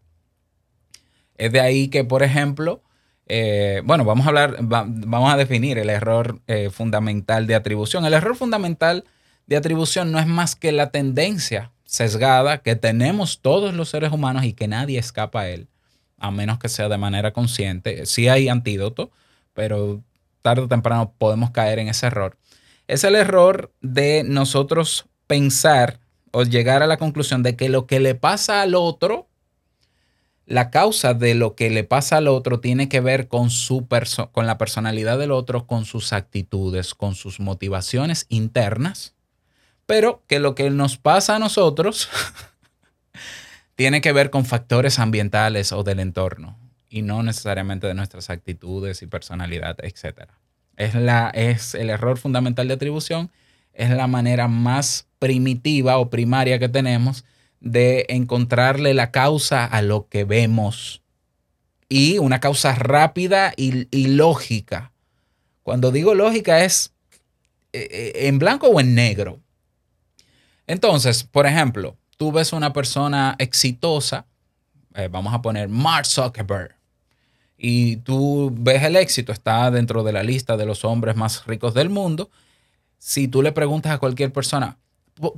Es 1.36 1.52
de 1.52 1.60
ahí 1.60 1.88
que, 1.88 2.04
por 2.04 2.22
ejemplo, 2.22 2.82
eh, 3.26 3.82
bueno, 3.84 4.04
vamos 4.04 4.24
a 4.26 4.28
hablar, 4.30 4.56
va- 4.72 4.86
vamos 4.88 5.32
a 5.32 5.36
definir 5.36 5.78
el 5.78 5.90
error 5.90 6.40
eh, 6.46 6.70
fundamental 6.70 7.46
de 7.46 7.54
atribución. 7.54 8.04
El 8.04 8.14
error 8.14 8.36
fundamental 8.36 9.04
de 9.46 9.56
atribución 9.56 10.12
no 10.12 10.18
es 10.18 10.26
más 10.26 10.56
que 10.56 10.72
la 10.72 10.90
tendencia 10.90 11.72
sesgada 11.84 12.58
que 12.58 12.76
tenemos 12.76 13.40
todos 13.42 13.74
los 13.74 13.90
seres 13.90 14.12
humanos 14.12 14.44
y 14.44 14.54
que 14.54 14.68
nadie 14.68 14.98
escapa 14.98 15.42
a 15.42 15.48
él, 15.50 15.68
a 16.22 16.30
menos 16.30 16.58
que 16.58 16.68
sea 16.68 16.88
de 16.88 16.96
manera 16.98 17.32
consciente. 17.32 18.06
Sí 18.06 18.28
hay 18.28 18.48
antídoto, 18.48 19.10
pero 19.52 20.02
tarde 20.40 20.62
o 20.62 20.68
temprano 20.68 21.12
podemos 21.18 21.50
caer 21.50 21.78
en 21.78 21.88
ese 21.88 22.06
error. 22.06 22.38
Es 22.88 23.04
el 23.04 23.14
error 23.14 23.72
de 23.80 24.24
nosotros 24.24 25.06
pensar 25.26 26.00
o 26.32 26.44
llegar 26.44 26.82
a 26.82 26.86
la 26.86 26.96
conclusión 26.96 27.42
de 27.42 27.56
que 27.56 27.68
lo 27.68 27.86
que 27.86 28.00
le 28.00 28.14
pasa 28.14 28.62
al 28.62 28.74
otro 28.74 29.28
la 30.44 30.70
causa 30.70 31.14
de 31.14 31.34
lo 31.34 31.54
que 31.54 31.70
le 31.70 31.84
pasa 31.84 32.16
al 32.16 32.26
otro 32.28 32.60
tiene 32.60 32.88
que 32.88 33.00
ver 33.00 33.28
con 33.28 33.48
su 33.50 33.86
perso- 33.86 34.30
con 34.32 34.46
la 34.46 34.58
personalidad 34.58 35.18
del 35.18 35.30
otro, 35.30 35.66
con 35.66 35.84
sus 35.84 36.12
actitudes, 36.12 36.94
con 36.94 37.14
sus 37.14 37.38
motivaciones 37.38 38.26
internas, 38.28 39.14
pero 39.86 40.22
que 40.26 40.40
lo 40.40 40.54
que 40.54 40.68
nos 40.70 40.98
pasa 40.98 41.36
a 41.36 41.38
nosotros 41.38 42.08
tiene 43.82 44.00
que 44.00 44.12
ver 44.12 44.30
con 44.30 44.44
factores 44.44 45.00
ambientales 45.00 45.72
o 45.72 45.82
del 45.82 45.98
entorno 45.98 46.56
y 46.88 47.02
no 47.02 47.24
necesariamente 47.24 47.88
de 47.88 47.94
nuestras 47.94 48.30
actitudes 48.30 49.02
y 49.02 49.08
personalidad, 49.08 49.76
etc. 49.82 50.30
Es, 50.76 50.94
la, 50.94 51.30
es 51.30 51.74
el 51.74 51.90
error 51.90 52.16
fundamental 52.16 52.68
de 52.68 52.74
atribución, 52.74 53.32
es 53.72 53.90
la 53.90 54.06
manera 54.06 54.46
más 54.46 55.08
primitiva 55.18 55.98
o 55.98 56.10
primaria 56.10 56.60
que 56.60 56.68
tenemos 56.68 57.24
de 57.58 58.06
encontrarle 58.08 58.94
la 58.94 59.10
causa 59.10 59.64
a 59.64 59.82
lo 59.82 60.06
que 60.06 60.22
vemos 60.22 61.02
y 61.88 62.18
una 62.18 62.38
causa 62.38 62.76
rápida 62.76 63.52
y, 63.56 63.88
y 63.90 64.14
lógica. 64.14 64.92
Cuando 65.64 65.90
digo 65.90 66.14
lógica 66.14 66.62
es 66.62 66.92
eh, 67.72 67.88
eh, 67.90 68.28
en 68.28 68.38
blanco 68.38 68.68
o 68.68 68.78
en 68.78 68.94
negro. 68.94 69.40
Entonces, 70.68 71.24
por 71.24 71.46
ejemplo, 71.46 71.96
tú 72.22 72.30
ves 72.30 72.52
una 72.52 72.72
persona 72.72 73.34
exitosa, 73.40 74.26
eh, 74.94 75.08
vamos 75.10 75.34
a 75.34 75.42
poner 75.42 75.68
Mark 75.68 76.06
Zuckerberg, 76.06 76.76
y 77.58 77.96
tú 77.96 78.54
ves 78.56 78.84
el 78.84 78.94
éxito, 78.94 79.32
está 79.32 79.72
dentro 79.72 80.04
de 80.04 80.12
la 80.12 80.22
lista 80.22 80.56
de 80.56 80.64
los 80.64 80.84
hombres 80.84 81.16
más 81.16 81.44
ricos 81.46 81.74
del 81.74 81.90
mundo. 81.90 82.30
Si 82.96 83.26
tú 83.26 83.42
le 83.42 83.50
preguntas 83.50 83.90
a 83.90 83.98
cualquier 83.98 84.32
persona, 84.32 84.78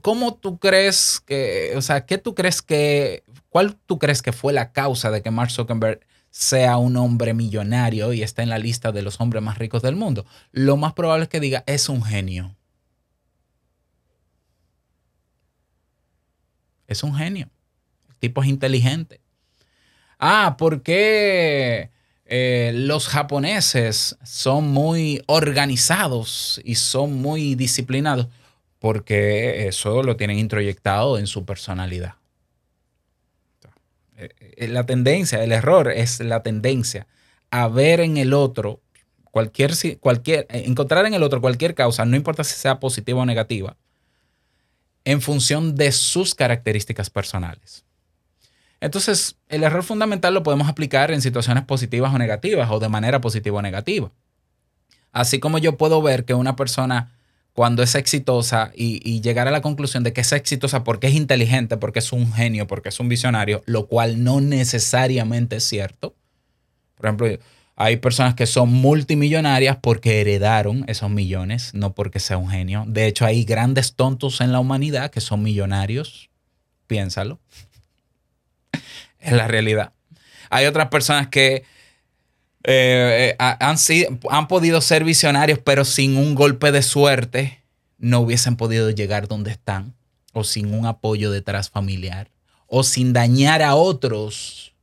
¿Cómo 0.03 0.35
tú 0.35 0.59
crees 0.59 1.21
que, 1.27 1.73
o 1.75 1.81
sea, 1.81 2.05
qué 2.05 2.19
tú 2.19 2.35
crees 2.35 2.61
que, 2.61 3.25
cuál 3.49 3.77
tú 3.87 3.99
crees 3.99 4.21
que 4.21 4.33
fue 4.33 4.53
la 4.53 4.71
causa 4.71 5.11
de 5.11 5.23
que 5.23 5.31
Mark 5.31 5.51
Zuckerberg 5.51 6.01
sea 6.29 6.77
un 6.77 6.99
hombre 6.99 7.33
millonario 7.33 8.13
y 8.13 8.23
está 8.23 8.43
en 8.43 8.51
la 8.51 8.59
lista 8.59 8.93
de 8.93 9.03
los 9.03 9.23
hombres 9.23 9.43
más 9.43 9.57
ricos 9.57 9.81
del 9.81 9.97
mundo? 9.97 10.27
Lo 10.53 10.77
más 10.77 10.93
probable 10.93 11.25
es 11.25 11.29
que 11.31 11.41
diga, 11.41 11.65
es 11.67 11.89
un 11.89 12.03
genio. 12.03 12.55
Es 16.87 17.03
un 17.03 17.15
genio. 17.15 17.49
El 18.09 18.17
tipo 18.17 18.43
es 18.43 18.49
inteligente. 18.49 19.21
Ah, 20.19 20.57
¿por 20.59 20.83
qué 20.83 21.91
eh, 22.27 22.73
los 22.75 23.09
japoneses 23.09 24.17
son 24.23 24.69
muy 24.69 25.23
organizados 25.27 26.61
y 26.65 26.77
son 26.77 27.15
muy 27.15 27.55
disciplinados? 27.55 28.29
porque 28.85 29.67
eso 29.67 30.03
lo 30.03 30.15
tienen 30.19 30.39
introyectado 30.39 31.17
en 31.17 31.27
su 31.27 31.47
personalidad. 31.47 32.17
Eh, 34.19 34.69
La 34.69 34.85
tendencia, 34.85 35.43
el 35.43 35.53
error 35.53 35.91
es 35.91 36.21
la 36.21 36.43
tendencia 36.43 37.07
a 37.51 37.69
ver 37.69 38.01
en 38.01 38.19
el 38.19 38.35
otro 38.35 38.83
cualquier, 39.31 39.73
cualquier, 40.01 40.47
encontrar 40.51 41.07
en 41.07 41.15
el 41.15 41.23
otro 41.23 41.41
cualquier 41.41 41.75
causa, 41.75 42.05
no 42.05 42.15
importa 42.15 42.45
si 42.45 42.57
sea 42.57 42.79
positiva 42.79 43.23
o 43.23 43.25
negativa, 43.25 43.75
en 45.05 45.21
función 45.21 45.75
de 45.75 45.93
sus 45.93 46.35
características 46.35 47.11
personales. 47.11 47.85
Entonces, 48.81 49.37
el 49.49 49.63
error 49.63 49.83
fundamental 49.83 50.35
lo 50.35 50.43
podemos 50.43 50.69
aplicar 50.69 51.11
en 51.11 51.23
situaciones 51.23 51.65
positivas 51.65 52.13
o 52.15 52.19
negativas 52.19 52.71
o 52.71 52.79
de 52.79 52.89
manera 52.89 53.21
positiva 53.21 53.59
o 53.59 53.63
negativa. 53.63 54.13
Así 55.13 55.39
como 55.39 55.59
yo 55.59 55.77
puedo 55.77 56.03
ver 56.03 56.25
que 56.25 56.35
una 56.35 56.57
persona 56.57 57.13
cuando 57.55 57.85
es 57.85 57.95
exitosa 57.95 58.73
y, 58.75 59.21
llegar 59.21 59.47
a 59.47 59.53
la 59.53 59.63
conclusión 59.63 60.03
de 60.03 60.13
que 60.13 60.23
es 60.23 60.33
exitosa 60.33 60.83
porque 60.83 61.07
es 61.07 61.15
inteligente, 61.15 61.77
porque 61.77 62.01
es 62.01 62.13
un 62.13 62.33
genio, 62.33 62.67
porque 62.67 62.89
es 62.89 62.99
un 62.99 63.09
visionario, 63.09 63.63
lo 63.65 63.87
cual 63.87 64.25
no 64.25 64.41
necesariamente 64.41 65.57
es 65.57 65.65
cierto. 65.65 66.17
Por 66.97 67.07
ejemplo, 67.07 67.29
hay 67.77 67.97
personas 67.97 68.35
que 68.35 68.47
son 68.47 68.73
multimillonarias 68.73 69.77
porque 69.81 70.21
heredaron 70.21 70.85
esos 70.87 71.11
millones, 71.11 71.73
no 71.75 71.95
porque 71.95 72.21
sea 72.21 72.39
un 72.39 72.49
genio. 72.49 72.85
De 72.87 73.07
hecho, 73.07 73.25
hay 73.25 73.45
grandes 73.45 73.95
tontos 73.95 74.41
en 74.41 74.53
la 74.53 74.61
humanidad 74.61 75.11
que 75.11 75.21
son 75.21 75.43
millonarios. 75.43 76.31
Piénsalo. 76.87 77.41
es 79.19 79.33
la 79.33 79.49
realidad. 79.49 79.93
Hay 80.51 80.67
otras 80.67 80.89
personas 80.89 81.29
que 81.29 81.65
eh, 82.63 83.35
han, 83.39 83.77
sido, 83.77 84.19
han 84.31 84.47
podido 84.47 84.81
ser 84.81 85.03
visionarios, 85.03 85.59
pero 85.59 85.85
sin 85.85 86.17
un 86.17 86.37
golpe 86.37 86.71
de 86.71 86.83
suerte 86.83 87.61
no 87.99 88.21
hubiesen 88.21 88.57
podido 88.57 88.91
llegar 88.91 89.27
donde 89.27 89.51
están, 89.51 89.95
o 90.33 90.45
sin 90.45 90.73
un 90.75 90.87
apoyo 90.87 91.31
detrás 91.31 91.71
familiar, 91.71 92.31
o 92.67 92.85
sin 92.85 93.13
dañar 93.13 93.63
a 93.63 93.75
otros, 93.75 94.75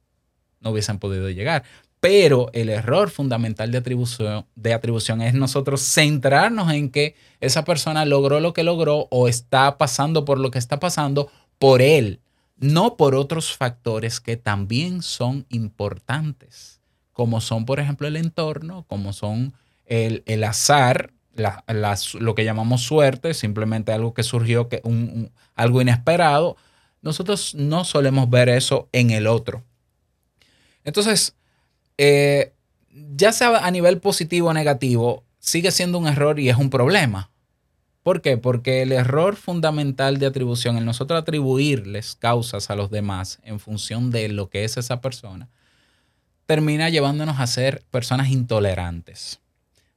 no 0.60 0.72
hubiesen 0.72 1.00
podido 1.00 1.30
llegar. 1.30 1.64
Pero 2.02 2.50
el 2.52 2.68
error 2.70 3.10
fundamental 3.10 3.72
de 3.72 3.78
atribución, 3.78 4.46
de 4.56 4.74
atribución 4.74 5.22
es 5.22 5.34
nosotros 5.34 5.82
centrarnos 5.82 6.74
en 6.74 6.90
que 6.90 7.16
esa 7.40 7.64
persona 7.64 8.04
logró 8.04 8.42
lo 8.42 8.52
que 8.52 8.64
logró 8.64 9.08
o 9.12 9.30
está 9.30 9.78
pasando 9.78 10.26
por 10.26 10.40
lo 10.40 10.52
que 10.52 10.60
está 10.60 10.80
pasando 10.80 11.32
por 11.60 11.82
él, 11.82 12.20
no 12.58 12.98
por 12.98 13.16
otros 13.16 13.56
factores 13.56 14.20
que 14.20 14.36
también 14.36 15.02
son 15.02 15.46
importantes 15.50 16.82
como 17.22 17.40
son, 17.42 17.66
por 17.66 17.80
ejemplo, 17.80 18.08
el 18.08 18.16
entorno, 18.16 18.86
como 18.88 19.14
son 19.14 19.54
el, 19.86 20.24
el 20.26 20.44
azar, 20.44 21.14
lo 21.36 22.36
que 22.36 22.44
llamamos 22.44 22.82
suerte, 22.82 23.34
simplemente 23.34 23.92
algo 23.92 24.14
que 24.14 24.24
surgió, 24.24 24.70
que 24.70 24.82
un, 24.84 25.32
algo 25.56 25.82
inesperado. 25.82 26.58
Nosotros 27.02 27.54
no 27.56 27.84
solemos 27.84 28.30
ver 28.30 28.50
eso 28.50 28.90
en 28.92 29.12
el 29.12 29.28
otro. 29.28 29.64
Entonces, 30.84 31.36
eh, 32.04 32.56
ya 33.16 33.32
sea 33.32 33.64
a 33.64 33.70
nivel 33.70 34.00
positivo 34.00 34.50
o 34.50 34.54
negativo, 34.56 35.24
sigue 35.38 35.70
siendo 35.70 36.00
un 36.00 36.08
error 36.08 36.40
y 36.40 36.50
es 36.50 36.58
un 36.58 36.72
problema. 36.72 37.30
¿Por 38.02 38.24
qué? 38.24 38.38
Porque 38.38 38.82
el 38.82 38.92
error 38.92 39.36
fundamental 39.36 40.18
de 40.18 40.26
atribución, 40.26 40.78
el 40.78 40.86
nosotros 40.86 41.22
atribuirles 41.22 42.16
causas 42.16 42.72
a 42.72 42.76
los 42.76 42.90
demás 42.90 43.38
en 43.44 43.60
función 43.60 44.10
de 44.10 44.30
lo 44.30 44.50
que 44.50 44.64
es 44.64 44.78
esa 44.78 45.00
persona, 45.00 45.48
termina 46.48 46.90
llevándonos 46.90 47.40
a 47.40 47.46
ser 47.46 47.84
personas 47.92 48.30
intolerantes. 48.30 49.40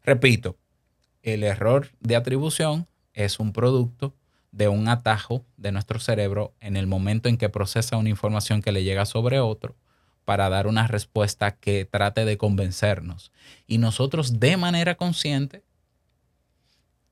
Repito, 0.04 0.58
el 1.22 1.42
error 1.42 1.88
de 2.00 2.16
atribución 2.16 2.86
es 3.14 3.40
un 3.40 3.54
producto 3.54 4.12
de 4.52 4.68
un 4.68 4.88
atajo 4.88 5.46
de 5.56 5.72
nuestro 5.72 5.98
cerebro 6.00 6.52
en 6.60 6.76
el 6.76 6.86
momento 6.86 7.30
en 7.30 7.38
que 7.38 7.48
procesa 7.48 7.96
una 7.96 8.10
información 8.10 8.60
que 8.60 8.72
le 8.72 8.84
llega 8.84 9.06
sobre 9.06 9.40
otro 9.40 9.74
para 10.24 10.48
dar 10.48 10.66
una 10.66 10.86
respuesta 10.86 11.56
que 11.56 11.84
trate 11.84 12.24
de 12.24 12.38
convencernos. 12.38 13.32
Y 13.66 13.78
nosotros 13.78 14.40
de 14.40 14.56
manera 14.56 14.94
consciente 14.96 15.62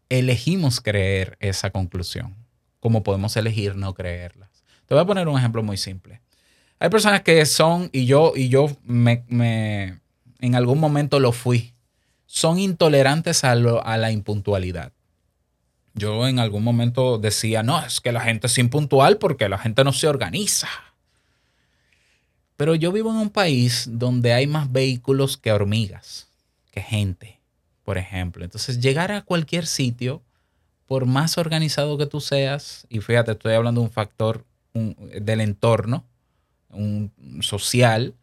elegimos 0.09 0.81
creer 0.81 1.37
esa 1.41 1.71
conclusión, 1.71 2.37
como 2.81 3.03
podemos 3.03 3.37
elegir 3.37 3.77
no 3.77 3.95
creerlas. 3.95 4.65
Te 4.87 4.95
voy 4.95 5.03
a 5.03 5.07
poner 5.07 5.29
un 5.29 5.39
ejemplo 5.39 5.63
muy 5.63 5.77
simple. 5.77 6.21
Hay 6.79 6.91
personas 6.91 7.23
que 7.23 7.47
son, 7.47 7.89
y 7.93 8.07
yo, 8.07 8.33
y 8.35 8.49
yo 8.49 8.67
me, 8.85 9.25
en 10.41 10.55
algún 10.55 10.81
momento 10.81 11.21
lo 11.21 11.33
fui, 11.33 11.75
son 12.27 12.59
intolerantes 12.59 13.45
a, 13.45 13.55
lo, 13.55 13.87
a, 13.87 13.97
la 13.97 14.11
impuntualidad. 14.11 14.93
Yo 15.95 16.27
en 16.27 16.39
algún 16.39 16.65
momento 16.65 17.19
decía, 17.19 17.63
no, 17.63 17.81
es 17.85 18.01
que 18.01 18.13
la 18.13 18.23
gente 18.23 18.49
es 18.49 18.59
impuntual 18.59 19.19
porque 19.19 19.49
la 19.49 19.59
gente 19.59 19.85
no 19.85 19.93
se 19.93 20.09
organiza. 20.09 20.69
Pero 22.63 22.77
yo 22.77 22.93
vivo 22.93 23.11
en 23.11 23.17
un 23.17 23.31
país 23.31 23.89
donde 23.91 24.33
hay 24.33 24.47
más 24.47 24.71
vehículos 24.71 25.37
que 25.37 25.51
hormigas, 25.51 26.29
que 26.71 26.81
gente, 26.81 27.41
por 27.83 27.99
ejemplo. 27.99 28.45
Entonces, 28.45 28.79
llegar 28.79 29.11
a 29.11 29.23
cualquier 29.23 29.67
sitio, 29.67 30.23
por 30.87 31.05
más 31.05 31.39
organizado 31.39 31.99
que 31.99 32.07
tú 32.07 32.21
seas, 32.21 32.87
y 32.89 33.01
fíjate, 33.01 33.33
estoy 33.33 33.55
hablando 33.55 33.81
de 33.81 33.89
un 33.89 33.93
factor 33.93 34.45
del 34.75 35.41
entorno, 35.41 36.05
un 36.71 37.11
social, 37.41 38.15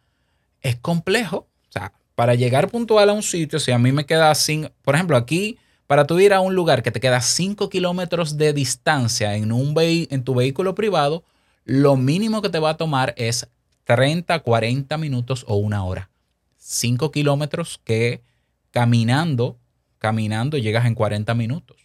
es 0.62 0.76
complejo. 0.76 1.46
O 1.68 1.72
sea, 1.72 1.92
para 2.14 2.34
llegar 2.34 2.70
puntual 2.70 3.10
a 3.10 3.12
un 3.12 3.22
sitio, 3.22 3.60
si 3.60 3.72
a 3.72 3.78
mí 3.78 3.92
me 3.92 4.06
queda 4.06 4.34
sin, 4.34 4.70
por 4.80 4.94
ejemplo, 4.94 5.18
aquí, 5.18 5.58
para 5.86 6.06
tú 6.06 6.18
ir 6.18 6.32
a 6.32 6.40
un 6.40 6.54
lugar 6.54 6.82
que 6.82 6.92
te 6.92 7.00
queda 7.00 7.20
5 7.20 7.68
kilómetros 7.68 8.38
de 8.38 8.54
distancia 8.54 9.36
en, 9.36 9.52
un 9.52 9.74
en 9.78 10.24
tu 10.24 10.34
vehículo 10.34 10.74
privado, 10.74 11.24
lo 11.66 11.98
mínimo 11.98 12.40
que 12.40 12.48
te 12.48 12.58
va 12.58 12.70
a 12.70 12.76
tomar 12.78 13.12
es 13.18 13.46
30, 13.90 14.38
40 14.38 14.98
minutos 14.98 15.44
o 15.48 15.56
una 15.56 15.84
hora. 15.84 16.10
5 16.58 17.10
kilómetros 17.10 17.80
que 17.82 18.22
caminando, 18.70 19.58
caminando 19.98 20.56
llegas 20.58 20.86
en 20.86 20.94
40 20.94 21.34
minutos. 21.34 21.76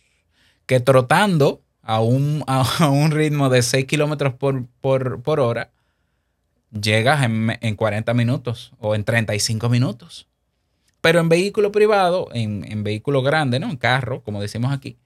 Que 0.67 0.79
trotando 0.79 1.63
a 1.81 2.01
un, 2.01 2.43
a 2.47 2.89
un 2.89 3.09
ritmo 3.09 3.49
de 3.49 3.63
6 3.63 3.85
kilómetros 3.87 4.35
por, 4.35 4.67
por, 4.81 5.23
por 5.23 5.39
hora, 5.39 5.71
llegas 6.79 7.23
en, 7.23 7.57
en 7.59 7.75
40 7.75 8.13
minutos 8.13 8.73
o 8.77 8.93
en 8.93 9.03
35 9.03 9.67
minutos. 9.69 10.27
Pero 11.01 11.19
en 11.19 11.27
vehículo 11.27 11.71
privado, 11.71 12.27
en, 12.33 12.71
en 12.71 12.83
vehículo 12.83 13.23
grande, 13.23 13.59
¿no? 13.59 13.67
En 13.71 13.77
carro, 13.77 14.21
como 14.21 14.43
decimos 14.43 14.71
aquí, 14.71 14.99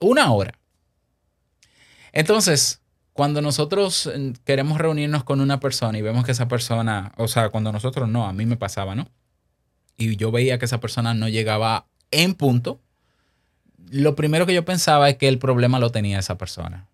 una 0.00 0.30
hora. 0.30 0.58
Entonces, 2.12 2.82
cuando 3.14 3.40
nosotros 3.40 4.10
eh, 4.12 4.34
queremos 4.44 4.76
reunirnos 4.76 5.24
con 5.24 5.40
una 5.40 5.60
persona 5.60 5.96
y 5.96 6.02
vemos 6.02 6.26
que 6.26 6.32
esa 6.32 6.48
persona, 6.48 7.12
o 7.16 7.28
sea, 7.28 7.48
cuando 7.48 7.72
nosotros 7.72 8.08
no, 8.08 8.26
a 8.26 8.32
mí 8.32 8.44
me 8.44 8.56
pasaba, 8.56 8.94
¿no? 8.94 9.08
Y 9.96 10.16
yo 10.16 10.32
veía 10.32 10.58
que 10.58 10.64
esa 10.64 10.80
persona 10.80 11.14
no 11.14 11.28
llegaba 11.28 11.86
en 12.10 12.34
punto, 12.34 12.80
lo 13.90 14.16
primero 14.16 14.46
que 14.46 14.54
yo 14.54 14.64
pensaba 14.64 15.08
es 15.08 15.16
que 15.16 15.28
el 15.28 15.38
problema 15.38 15.78
lo 15.78 15.90
tenía 15.90 16.18
esa 16.18 16.36
persona. 16.36 16.88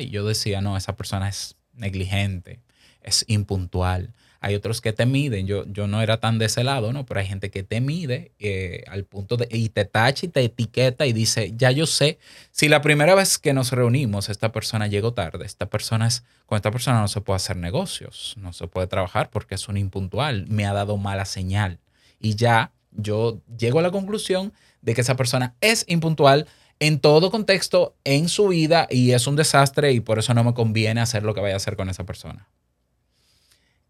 Y 0.00 0.08
yo 0.08 0.26
decía, 0.26 0.62
no, 0.62 0.78
esa 0.78 0.96
persona 0.96 1.28
es 1.28 1.56
negligente, 1.74 2.60
es 3.02 3.26
impuntual. 3.28 4.14
Hay 4.44 4.54
otros 4.54 4.82
que 4.82 4.92
te 4.92 5.06
miden, 5.06 5.46
yo, 5.46 5.64
yo 5.68 5.86
no 5.86 6.02
era 6.02 6.20
tan 6.20 6.36
de 6.36 6.44
ese 6.44 6.64
lado, 6.64 6.92
¿no? 6.92 7.06
Pero 7.06 7.18
hay 7.18 7.26
gente 7.26 7.50
que 7.50 7.62
te 7.62 7.80
mide 7.80 8.32
eh, 8.38 8.84
al 8.88 9.04
punto 9.04 9.38
de, 9.38 9.48
y 9.50 9.70
te 9.70 9.86
tacha 9.86 10.26
y 10.26 10.28
te 10.28 10.44
etiqueta 10.44 11.06
y 11.06 11.14
dice, 11.14 11.54
ya 11.56 11.70
yo 11.70 11.86
sé, 11.86 12.18
si 12.50 12.68
la 12.68 12.82
primera 12.82 13.14
vez 13.14 13.38
que 13.38 13.54
nos 13.54 13.72
reunimos 13.72 14.28
esta 14.28 14.52
persona 14.52 14.86
llegó 14.86 15.14
tarde, 15.14 15.46
esta 15.46 15.70
persona 15.70 16.06
es, 16.06 16.24
con 16.44 16.56
esta 16.56 16.70
persona 16.70 17.00
no 17.00 17.08
se 17.08 17.22
puede 17.22 17.36
hacer 17.36 17.56
negocios, 17.56 18.34
no 18.36 18.52
se 18.52 18.66
puede 18.66 18.86
trabajar 18.86 19.30
porque 19.30 19.54
es 19.54 19.66
un 19.66 19.78
impuntual, 19.78 20.44
me 20.46 20.66
ha 20.66 20.74
dado 20.74 20.98
mala 20.98 21.24
señal. 21.24 21.78
Y 22.20 22.34
ya 22.34 22.70
yo 22.90 23.40
llego 23.58 23.78
a 23.78 23.82
la 23.82 23.92
conclusión 23.92 24.52
de 24.82 24.92
que 24.92 25.00
esa 25.00 25.16
persona 25.16 25.54
es 25.62 25.86
impuntual 25.88 26.46
en 26.80 26.98
todo 26.98 27.30
contexto 27.30 27.96
en 28.04 28.28
su 28.28 28.48
vida 28.48 28.88
y 28.90 29.12
es 29.12 29.26
un 29.26 29.36
desastre 29.36 29.92
y 29.92 30.00
por 30.00 30.18
eso 30.18 30.34
no 30.34 30.44
me 30.44 30.52
conviene 30.52 31.00
hacer 31.00 31.22
lo 31.22 31.32
que 31.32 31.40
vaya 31.40 31.54
a 31.54 31.56
hacer 31.56 31.76
con 31.76 31.88
esa 31.88 32.04
persona. 32.04 32.46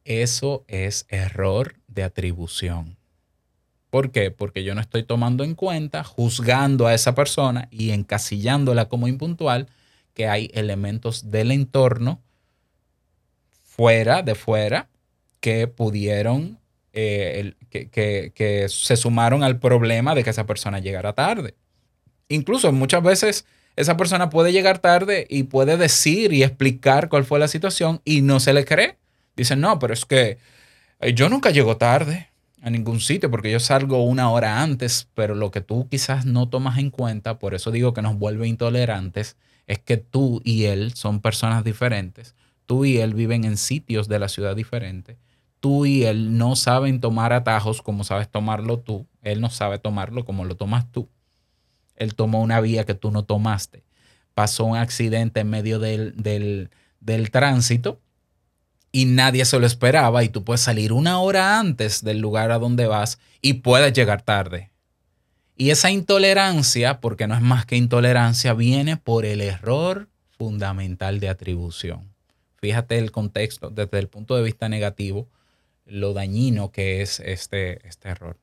Eso 0.04 0.64
es 0.68 1.06
error 1.08 1.76
de 1.88 2.02
atribución. 2.02 2.96
¿Por 3.90 4.10
qué? 4.10 4.30
Porque 4.30 4.64
yo 4.64 4.74
no 4.74 4.80
estoy 4.80 5.04
tomando 5.04 5.44
en 5.44 5.54
cuenta, 5.54 6.04
juzgando 6.04 6.86
a 6.86 6.94
esa 6.94 7.14
persona 7.14 7.68
y 7.70 7.90
encasillándola 7.90 8.88
como 8.88 9.08
impuntual, 9.08 9.68
que 10.14 10.28
hay 10.28 10.50
elementos 10.52 11.30
del 11.30 11.50
entorno 11.52 12.20
fuera, 13.62 14.22
de 14.22 14.34
fuera, 14.34 14.88
que 15.40 15.66
pudieron, 15.68 16.58
eh, 16.92 17.54
que, 17.70 17.88
que- 17.88 18.32
que 18.34 18.68
se 18.68 18.96
sumaron 18.96 19.42
al 19.42 19.58
problema 19.58 20.14
de 20.14 20.24
que 20.24 20.30
esa 20.30 20.46
persona 20.46 20.78
llegara 20.80 21.12
tarde. 21.12 21.54
Incluso 22.28 22.72
muchas 22.72 23.02
veces 23.02 23.46
esa 23.76 23.96
persona 23.96 24.30
puede 24.30 24.52
llegar 24.52 24.78
tarde 24.78 25.26
y 25.28 25.44
puede 25.44 25.76
decir 25.76 26.32
y 26.32 26.42
explicar 26.42 27.08
cuál 27.08 27.24
fue 27.24 27.38
la 27.38 27.48
situación 27.48 28.00
y 28.04 28.22
no 28.22 28.40
se 28.40 28.52
le 28.54 28.64
cree. 28.64 28.98
Dicen, 29.36 29.60
no, 29.60 29.78
pero 29.78 29.94
es 29.94 30.04
que 30.04 30.38
eh, 31.00 31.14
yo 31.14 31.28
nunca 31.28 31.50
llego 31.50 31.76
tarde 31.76 32.30
a 32.62 32.70
ningún 32.70 33.00
sitio 33.00 33.30
porque 33.30 33.50
yo 33.50 33.60
salgo 33.60 34.04
una 34.04 34.30
hora 34.30 34.62
antes, 34.62 35.08
pero 35.14 35.34
lo 35.34 35.50
que 35.50 35.60
tú 35.60 35.88
quizás 35.88 36.24
no 36.24 36.48
tomas 36.48 36.78
en 36.78 36.90
cuenta, 36.90 37.38
por 37.38 37.54
eso 37.54 37.70
digo 37.70 37.92
que 37.92 38.02
nos 38.02 38.16
vuelve 38.16 38.48
intolerantes, 38.48 39.36
es 39.66 39.78
que 39.78 39.96
tú 39.96 40.40
y 40.44 40.64
él 40.64 40.94
son 40.94 41.20
personas 41.20 41.64
diferentes. 41.64 42.34
Tú 42.66 42.84
y 42.84 42.98
él 42.98 43.14
viven 43.14 43.44
en 43.44 43.56
sitios 43.56 44.08
de 44.08 44.18
la 44.18 44.28
ciudad 44.28 44.56
diferentes. 44.56 45.18
Tú 45.60 45.86
y 45.86 46.04
él 46.04 46.36
no 46.38 46.56
saben 46.56 47.00
tomar 47.00 47.32
atajos 47.32 47.82
como 47.82 48.04
sabes 48.04 48.30
tomarlo 48.30 48.78
tú. 48.78 49.06
Él 49.22 49.40
no 49.40 49.50
sabe 49.50 49.78
tomarlo 49.78 50.24
como 50.24 50.44
lo 50.44 50.56
tomas 50.56 50.90
tú. 50.90 51.08
Él 51.96 52.14
tomó 52.14 52.42
una 52.42 52.60
vía 52.60 52.84
que 52.84 52.94
tú 52.94 53.10
no 53.10 53.24
tomaste. 53.24 53.84
Pasó 54.34 54.64
un 54.64 54.76
accidente 54.76 55.40
en 55.40 55.50
medio 55.50 55.78
del, 55.78 56.14
del, 56.16 56.70
del 57.00 57.30
tránsito 57.30 58.00
y 58.94 59.06
nadie 59.06 59.44
se 59.44 59.58
lo 59.58 59.66
esperaba 59.66 60.22
y 60.22 60.28
tú 60.28 60.44
puedes 60.44 60.60
salir 60.60 60.92
una 60.92 61.18
hora 61.18 61.58
antes 61.58 62.04
del 62.04 62.20
lugar 62.20 62.52
a 62.52 62.60
donde 62.60 62.86
vas 62.86 63.18
y 63.40 63.54
puedes 63.54 63.92
llegar 63.92 64.22
tarde. 64.22 64.70
Y 65.56 65.70
esa 65.70 65.90
intolerancia, 65.90 67.00
porque 67.00 67.26
no 67.26 67.34
es 67.34 67.40
más 67.40 67.66
que 67.66 67.74
intolerancia, 67.74 68.54
viene 68.54 68.96
por 68.96 69.24
el 69.24 69.40
error 69.40 70.08
fundamental 70.38 71.18
de 71.18 71.28
atribución. 71.28 72.14
Fíjate 72.58 72.96
el 72.96 73.10
contexto 73.10 73.68
desde 73.68 73.98
el 73.98 74.06
punto 74.06 74.36
de 74.36 74.44
vista 74.44 74.68
negativo, 74.68 75.28
lo 75.86 76.12
dañino 76.12 76.70
que 76.70 77.02
es 77.02 77.18
este, 77.18 77.84
este 77.88 78.10
error. 78.10 78.38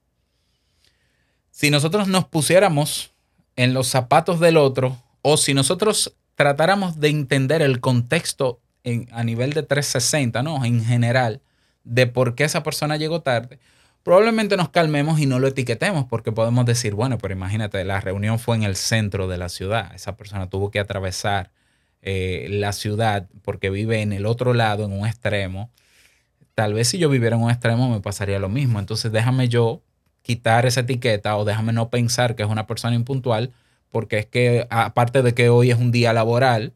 Si 1.49 1.71
nosotros 1.71 2.09
nos 2.09 2.25
pusiéramos 2.25 3.13
en 3.55 3.73
los 3.73 3.87
zapatos 3.87 4.41
del 4.41 4.57
otro 4.57 5.01
o 5.21 5.37
si 5.37 5.53
nosotros 5.53 6.13
tratáramos 6.35 6.99
de 6.99 7.07
entender 7.07 7.61
el 7.61 7.79
contexto 7.79 8.59
a 9.11 9.23
nivel 9.23 9.53
de 9.53 9.63
360, 9.63 10.43
¿no? 10.43 10.63
En 10.65 10.83
general, 10.83 11.41
de 11.83 12.07
por 12.07 12.35
qué 12.35 12.43
esa 12.43 12.63
persona 12.63 12.97
llegó 12.97 13.21
tarde, 13.21 13.59
probablemente 14.03 14.57
nos 14.57 14.69
calmemos 14.69 15.19
y 15.19 15.25
no 15.25 15.39
lo 15.39 15.47
etiquetemos 15.47 16.05
porque 16.05 16.31
podemos 16.31 16.65
decir, 16.65 16.93
bueno, 16.95 17.17
pero 17.17 17.33
imagínate, 17.33 17.83
la 17.85 18.01
reunión 18.01 18.39
fue 18.39 18.55
en 18.55 18.63
el 18.63 18.75
centro 18.75 19.27
de 19.27 19.37
la 19.37 19.49
ciudad, 19.49 19.93
esa 19.95 20.15
persona 20.15 20.49
tuvo 20.49 20.71
que 20.71 20.79
atravesar 20.79 21.51
eh, 22.01 22.47
la 22.49 22.73
ciudad 22.73 23.27
porque 23.43 23.69
vive 23.69 24.01
en 24.01 24.13
el 24.13 24.25
otro 24.25 24.53
lado, 24.53 24.85
en 24.85 24.93
un 24.93 25.05
extremo. 25.05 25.69
Tal 26.55 26.73
vez 26.73 26.89
si 26.89 26.97
yo 26.97 27.09
viviera 27.09 27.35
en 27.35 27.43
un 27.43 27.51
extremo 27.51 27.89
me 27.89 28.01
pasaría 28.01 28.39
lo 28.39 28.49
mismo. 28.49 28.79
Entonces 28.79 29.11
déjame 29.11 29.47
yo 29.49 29.81
quitar 30.23 30.65
esa 30.65 30.81
etiqueta 30.81 31.37
o 31.37 31.45
déjame 31.45 31.73
no 31.73 31.89
pensar 31.89 32.35
que 32.35 32.43
es 32.43 32.49
una 32.49 32.67
persona 32.67 32.95
impuntual 32.95 33.51
porque 33.89 34.19
es 34.19 34.25
que 34.25 34.67
aparte 34.69 35.21
de 35.21 35.33
que 35.33 35.49
hoy 35.49 35.71
es 35.71 35.77
un 35.77 35.91
día 35.91 36.13
laboral, 36.13 36.73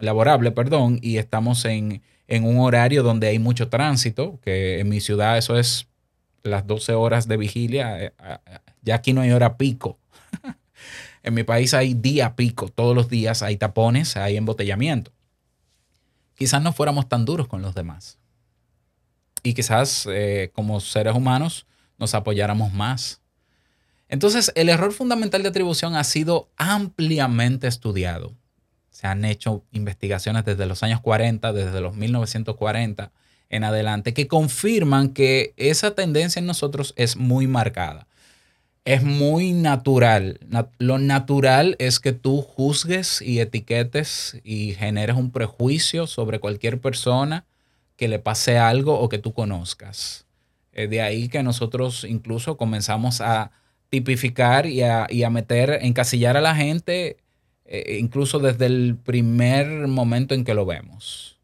laborable, 0.00 0.50
perdón, 0.50 0.98
y 1.02 1.18
estamos 1.18 1.64
en, 1.64 2.02
en 2.26 2.44
un 2.44 2.58
horario 2.58 3.02
donde 3.02 3.28
hay 3.28 3.38
mucho 3.38 3.68
tránsito, 3.68 4.40
que 4.42 4.80
en 4.80 4.88
mi 4.88 5.00
ciudad 5.00 5.38
eso 5.38 5.58
es 5.58 5.88
las 6.42 6.66
12 6.66 6.94
horas 6.94 7.28
de 7.28 7.36
vigilia, 7.36 8.04
eh, 8.04 8.12
ya 8.82 8.96
aquí 8.96 9.12
no 9.12 9.20
hay 9.20 9.32
hora 9.32 9.56
pico. 9.56 9.98
en 11.22 11.34
mi 11.34 11.42
país 11.42 11.74
hay 11.74 11.94
día 11.94 12.36
pico, 12.36 12.68
todos 12.68 12.94
los 12.94 13.08
días 13.08 13.42
hay 13.42 13.56
tapones, 13.56 14.16
hay 14.16 14.36
embotellamiento. 14.36 15.12
Quizás 16.34 16.62
no 16.62 16.72
fuéramos 16.72 17.08
tan 17.08 17.24
duros 17.24 17.48
con 17.48 17.60
los 17.60 17.74
demás. 17.74 18.18
Y 19.42 19.54
quizás 19.54 20.06
eh, 20.10 20.50
como 20.54 20.80
seres 20.80 21.14
humanos 21.14 21.66
nos 21.98 22.14
apoyáramos 22.14 22.72
más. 22.72 23.20
Entonces, 24.08 24.50
el 24.54 24.68
error 24.68 24.92
fundamental 24.92 25.42
de 25.42 25.50
atribución 25.50 25.94
ha 25.94 26.04
sido 26.04 26.50
ampliamente 26.56 27.68
estudiado. 27.68 28.34
Se 29.00 29.06
han 29.06 29.24
hecho 29.24 29.64
investigaciones 29.72 30.44
desde 30.44 30.66
los 30.66 30.82
años 30.82 31.00
40, 31.00 31.54
desde 31.54 31.80
los 31.80 31.94
1940 31.96 33.12
en 33.48 33.64
adelante, 33.64 34.12
que 34.12 34.26
confirman 34.28 35.08
que 35.08 35.54
esa 35.56 35.94
tendencia 35.94 36.38
en 36.38 36.44
nosotros 36.44 36.92
es 36.96 37.16
muy 37.16 37.46
marcada. 37.46 38.06
Es 38.84 39.02
muy 39.02 39.52
natural. 39.52 40.38
Na- 40.48 40.68
Lo 40.78 40.98
natural 40.98 41.76
es 41.78 41.98
que 41.98 42.12
tú 42.12 42.42
juzgues 42.42 43.22
y 43.22 43.40
etiquetes 43.40 44.38
y 44.44 44.72
generes 44.74 45.16
un 45.16 45.30
prejuicio 45.30 46.06
sobre 46.06 46.38
cualquier 46.38 46.78
persona 46.78 47.46
que 47.96 48.06
le 48.08 48.18
pase 48.18 48.58
algo 48.58 48.98
o 49.00 49.08
que 49.08 49.18
tú 49.18 49.32
conozcas. 49.32 50.26
Eh, 50.72 50.88
de 50.88 51.00
ahí 51.00 51.28
que 51.28 51.42
nosotros 51.42 52.04
incluso 52.04 52.58
comenzamos 52.58 53.22
a 53.22 53.50
tipificar 53.88 54.66
y 54.66 54.82
a, 54.82 55.06
y 55.08 55.22
a 55.22 55.30
meter, 55.30 55.78
encasillar 55.82 56.36
a 56.36 56.42
la 56.42 56.54
gente, 56.54 57.16
eh, 57.70 57.96
incluso 58.00 58.38
desde 58.40 58.66
el 58.66 58.96
primer 59.02 59.86
momento 59.88 60.34
en 60.34 60.44
que 60.44 60.52
lo 60.54 60.66
vemos. 60.66 61.38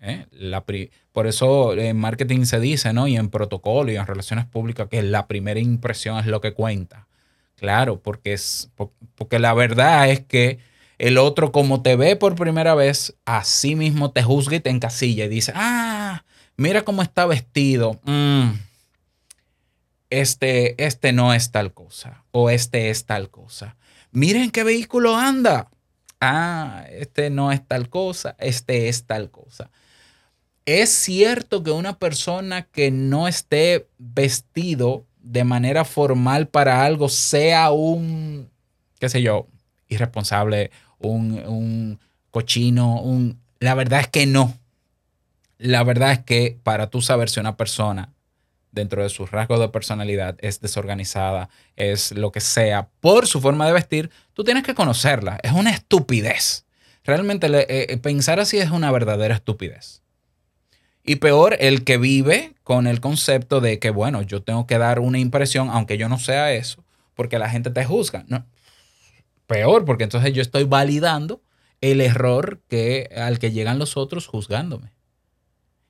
¿eh? 0.00 0.26
La 0.32 0.64
por 1.12 1.26
eso 1.26 1.74
en 1.74 1.98
marketing 1.98 2.44
se 2.44 2.60
dice, 2.60 2.92
¿no? 2.92 3.08
Y 3.08 3.16
en 3.16 3.28
protocolo 3.30 3.90
y 3.92 3.96
en 3.96 4.06
relaciones 4.06 4.46
públicas 4.46 4.88
que 4.88 5.02
la 5.02 5.26
primera 5.26 5.60
impresión 5.60 6.18
es 6.18 6.26
lo 6.26 6.40
que 6.40 6.54
cuenta. 6.54 7.08
Claro, 7.56 8.00
porque, 8.00 8.32
es, 8.32 8.70
po- 8.76 8.92
porque 9.16 9.38
la 9.38 9.52
verdad 9.52 10.08
es 10.08 10.20
que 10.20 10.58
el 10.98 11.18
otro, 11.18 11.52
como 11.52 11.82
te 11.82 11.96
ve 11.96 12.16
por 12.16 12.36
primera 12.36 12.74
vez, 12.74 13.16
así 13.24 13.74
mismo 13.74 14.12
te 14.12 14.22
juzga 14.22 14.56
y 14.56 14.60
te 14.60 14.70
encasilla 14.70 15.24
y 15.24 15.28
dice, 15.28 15.52
ah, 15.56 16.24
mira 16.56 16.82
cómo 16.82 17.02
está 17.02 17.26
vestido. 17.26 18.00
mm, 18.04 18.50
este, 20.10 20.82
este 20.84 21.12
no 21.12 21.32
es 21.34 21.50
tal 21.52 21.72
cosa 21.72 22.24
o 22.32 22.50
este 22.50 22.90
es 22.90 23.06
tal 23.06 23.30
cosa. 23.30 23.76
Miren 24.12 24.50
qué 24.50 24.64
vehículo 24.64 25.16
anda. 25.16 25.68
Ah, 26.20 26.84
este 26.90 27.30
no 27.30 27.52
es 27.52 27.66
tal 27.66 27.88
cosa, 27.88 28.36
este 28.38 28.88
es 28.88 29.04
tal 29.04 29.30
cosa. 29.30 29.70
es 30.66 30.90
cierto 30.90 31.62
que 31.62 31.70
una 31.70 31.98
persona 31.98 32.62
que 32.62 32.90
no 32.90 33.26
esté 33.26 33.88
vestido 33.98 35.06
de 35.22 35.44
manera 35.44 35.84
formal 35.84 36.48
para 36.48 36.84
algo 36.84 37.08
sea 37.08 37.70
un, 37.70 38.50
qué 38.98 39.08
sé 39.08 39.22
yo, 39.22 39.48
irresponsable, 39.88 40.70
un, 40.98 41.32
un 41.46 42.00
cochino, 42.30 43.00
un... 43.00 43.40
La 43.58 43.74
verdad 43.74 44.00
es 44.00 44.08
que 44.08 44.26
no. 44.26 44.54
La 45.58 45.82
verdad 45.82 46.12
es 46.12 46.18
que 46.20 46.58
para 46.62 46.88
tú 46.88 47.02
saber 47.02 47.28
si 47.28 47.40
una 47.40 47.56
persona 47.56 48.10
dentro 48.72 49.02
de 49.02 49.08
sus 49.08 49.30
rasgos 49.30 49.60
de 49.60 49.68
personalidad 49.68 50.36
es 50.40 50.60
desorganizada, 50.60 51.48
es 51.76 52.12
lo 52.12 52.32
que 52.32 52.40
sea, 52.40 52.88
por 53.00 53.26
su 53.26 53.40
forma 53.40 53.66
de 53.66 53.72
vestir, 53.72 54.10
tú 54.34 54.44
tienes 54.44 54.62
que 54.62 54.74
conocerla. 54.74 55.38
Es 55.42 55.52
una 55.52 55.70
estupidez. 55.70 56.66
Realmente 57.04 57.46
eh, 57.46 57.86
eh, 57.90 57.96
pensar 57.98 58.40
así 58.40 58.58
es 58.58 58.70
una 58.70 58.92
verdadera 58.92 59.34
estupidez. 59.34 60.02
Y 61.02 61.16
peor, 61.16 61.56
el 61.60 61.84
que 61.84 61.96
vive 61.96 62.54
con 62.62 62.86
el 62.86 63.00
concepto 63.00 63.60
de 63.60 63.78
que, 63.78 63.90
bueno, 63.90 64.22
yo 64.22 64.42
tengo 64.42 64.66
que 64.66 64.78
dar 64.78 65.00
una 65.00 65.18
impresión, 65.18 65.70
aunque 65.70 65.96
yo 65.96 66.08
no 66.08 66.18
sea 66.18 66.52
eso, 66.52 66.84
porque 67.14 67.38
la 67.38 67.48
gente 67.48 67.70
te 67.70 67.84
juzga. 67.84 68.24
No. 68.28 68.46
Peor, 69.46 69.84
porque 69.84 70.04
entonces 70.04 70.32
yo 70.32 70.42
estoy 70.42 70.64
validando 70.64 71.42
el 71.80 72.00
error 72.00 72.60
que, 72.68 73.10
al 73.16 73.38
que 73.38 73.50
llegan 73.50 73.78
los 73.78 73.96
otros 73.96 74.26
juzgándome. 74.26 74.92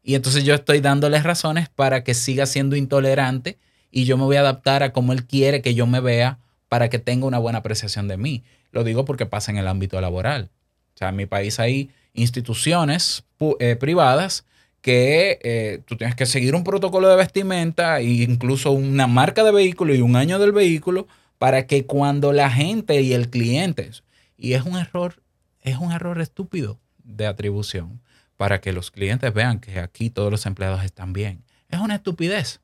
Y 0.02 0.14
entonces 0.14 0.44
yo 0.44 0.54
estoy 0.54 0.80
dándoles 0.80 1.22
razones 1.22 1.68
para 1.68 2.04
que 2.04 2.14
siga 2.14 2.46
siendo 2.46 2.76
intolerante 2.76 3.58
y 3.90 4.04
yo 4.04 4.16
me 4.16 4.24
voy 4.24 4.36
a 4.36 4.40
adaptar 4.40 4.82
a 4.82 4.92
cómo 4.92 5.12
él 5.12 5.26
quiere 5.26 5.62
que 5.62 5.74
yo 5.74 5.86
me 5.86 6.00
vea 6.00 6.38
para 6.68 6.88
que 6.88 6.98
tenga 6.98 7.26
una 7.26 7.38
buena 7.38 7.58
apreciación 7.58 8.08
de 8.08 8.16
mí. 8.16 8.44
Lo 8.70 8.84
digo 8.84 9.04
porque 9.04 9.26
pasa 9.26 9.50
en 9.50 9.58
el 9.58 9.68
ámbito 9.68 10.00
laboral. 10.00 10.50
O 10.94 10.98
sea, 10.98 11.08
en 11.08 11.16
mi 11.16 11.26
país 11.26 11.58
hay 11.60 11.90
instituciones 12.14 13.24
eh, 13.58 13.76
privadas 13.76 14.44
que 14.80 15.38
eh, 15.42 15.82
tú 15.86 15.96
tienes 15.96 16.16
que 16.16 16.26
seguir 16.26 16.54
un 16.54 16.64
protocolo 16.64 17.08
de 17.08 17.16
vestimenta 17.16 18.00
e 18.00 18.04
incluso 18.04 18.70
una 18.70 19.06
marca 19.06 19.44
de 19.44 19.52
vehículo 19.52 19.94
y 19.94 20.00
un 20.00 20.16
año 20.16 20.38
del 20.38 20.52
vehículo 20.52 21.06
para 21.38 21.66
que 21.66 21.86
cuando 21.86 22.32
la 22.32 22.50
gente 22.50 23.00
y 23.00 23.12
el 23.12 23.30
cliente, 23.30 23.90
y 24.36 24.54
es 24.54 24.62
un 24.62 24.76
error, 24.76 25.22
es 25.62 25.78
un 25.78 25.92
error 25.92 26.20
estúpido 26.20 26.78
de 27.02 27.26
atribución, 27.26 28.00
para 28.40 28.62
que 28.62 28.72
los 28.72 28.90
clientes 28.90 29.34
vean 29.34 29.60
que 29.60 29.80
aquí 29.80 30.08
todos 30.08 30.30
los 30.30 30.46
empleados 30.46 30.82
están 30.82 31.12
bien. 31.12 31.44
Es 31.68 31.78
una 31.78 31.96
estupidez, 31.96 32.62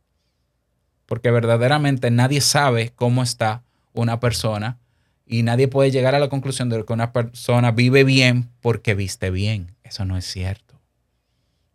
porque 1.05 1.31
verdaderamente 1.31 2.11
nadie 2.11 2.41
sabe 2.41 2.95
cómo 2.97 3.23
está 3.23 3.63
una 3.93 4.19
persona 4.19 4.79
y 5.27 5.43
nadie 5.43 5.69
puede 5.69 5.91
llegar 5.91 6.15
a 6.15 6.19
la 6.19 6.31
conclusión 6.31 6.71
de 6.71 6.83
que 6.83 6.93
una 6.95 7.13
persona 7.13 7.73
vive 7.73 8.05
bien 8.05 8.49
porque 8.63 8.95
viste 8.95 9.31
bien. 9.31 9.77
Eso 9.83 10.07
no 10.07 10.17
es 10.17 10.25
cierto. 10.25 10.81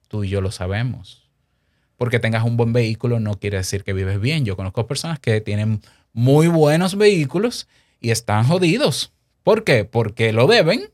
Tú 0.08 0.24
y 0.24 0.30
yo 0.30 0.42
lo 0.42 0.50
sabemos. 0.50 1.30
Porque 1.96 2.18
tengas 2.18 2.44
un 2.44 2.58
buen 2.58 2.74
vehículo 2.74 3.20
no 3.20 3.40
quiere 3.40 3.58
decir 3.58 3.84
que 3.84 3.94
vives 3.94 4.20
bien. 4.20 4.46
Yo 4.46 4.56
conozco 4.56 4.88
personas 4.88 5.20
que 5.20 5.42
tienen 5.42 5.80
muy 6.12 6.48
buenos 6.48 6.98
vehículos 6.98 7.68
y 8.00 8.10
están 8.10 8.46
jodidos. 8.46 9.14
¿Por 9.44 9.64
qué? 9.64 9.86
Porque 9.86 10.34
lo 10.34 10.48
deben. 10.48 10.90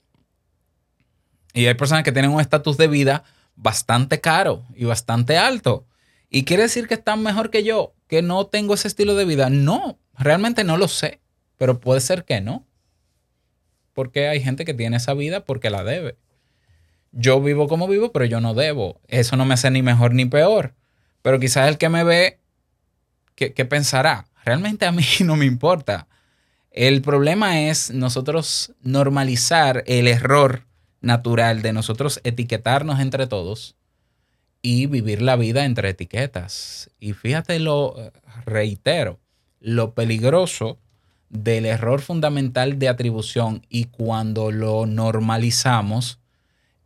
Y 1.53 1.65
hay 1.65 1.73
personas 1.73 2.03
que 2.03 2.11
tienen 2.11 2.31
un 2.31 2.41
estatus 2.41 2.77
de 2.77 2.87
vida 2.87 3.23
bastante 3.55 4.21
caro 4.21 4.63
y 4.75 4.85
bastante 4.85 5.37
alto. 5.37 5.85
¿Y 6.29 6.43
quiere 6.43 6.63
decir 6.63 6.87
que 6.87 6.93
están 6.93 7.23
mejor 7.23 7.49
que 7.49 7.63
yo, 7.63 7.93
que 8.07 8.21
no 8.21 8.47
tengo 8.47 8.73
ese 8.73 8.87
estilo 8.87 9.15
de 9.15 9.25
vida? 9.25 9.49
No, 9.49 9.97
realmente 10.17 10.63
no 10.63 10.77
lo 10.77 10.87
sé, 10.87 11.19
pero 11.57 11.79
puede 11.79 12.01
ser 12.01 12.25
que 12.25 12.41
no. 12.41 12.65
Porque 13.93 14.27
hay 14.27 14.41
gente 14.41 14.65
que 14.65 14.73
tiene 14.73 14.97
esa 14.97 15.13
vida 15.13 15.45
porque 15.45 15.69
la 15.69 15.83
debe. 15.83 16.17
Yo 17.11 17.41
vivo 17.41 17.67
como 17.67 17.87
vivo, 17.87 18.11
pero 18.11 18.25
yo 18.25 18.41
no 18.41 18.53
debo. 18.53 18.99
Eso 19.07 19.37
no 19.37 19.45
me 19.45 19.55
hace 19.55 19.71
ni 19.71 19.81
mejor 19.81 20.13
ni 20.13 20.25
peor. 20.25 20.75
Pero 21.21 21.39
quizás 21.39 21.67
el 21.67 21.77
que 21.77 21.89
me 21.89 22.03
ve, 22.03 22.39
¿qué, 23.35 23.53
qué 23.53 23.65
pensará? 23.65 24.27
Realmente 24.45 24.85
a 24.85 24.91
mí 24.91 25.03
no 25.23 25.35
me 25.35 25.45
importa. 25.45 26.07
El 26.71 27.01
problema 27.01 27.61
es 27.61 27.89
nosotros 27.91 28.73
normalizar 28.81 29.83
el 29.87 30.07
error 30.07 30.67
natural 31.01 31.61
de 31.61 31.73
nosotros 31.73 32.19
etiquetarnos 32.23 32.99
entre 32.99 33.27
todos 33.27 33.75
y 34.61 34.87
vivir 34.87 35.21
la 35.21 35.35
vida 35.35 35.65
entre 35.65 35.89
etiquetas. 35.89 36.89
Y 36.99 37.13
fíjate 37.13 37.59
lo, 37.59 37.95
reitero, 38.45 39.19
lo 39.59 39.93
peligroso 39.93 40.79
del 41.29 41.65
error 41.65 42.01
fundamental 42.01 42.79
de 42.79 42.89
atribución 42.89 43.65
y 43.69 43.85
cuando 43.85 44.51
lo 44.51 44.85
normalizamos 44.85 46.19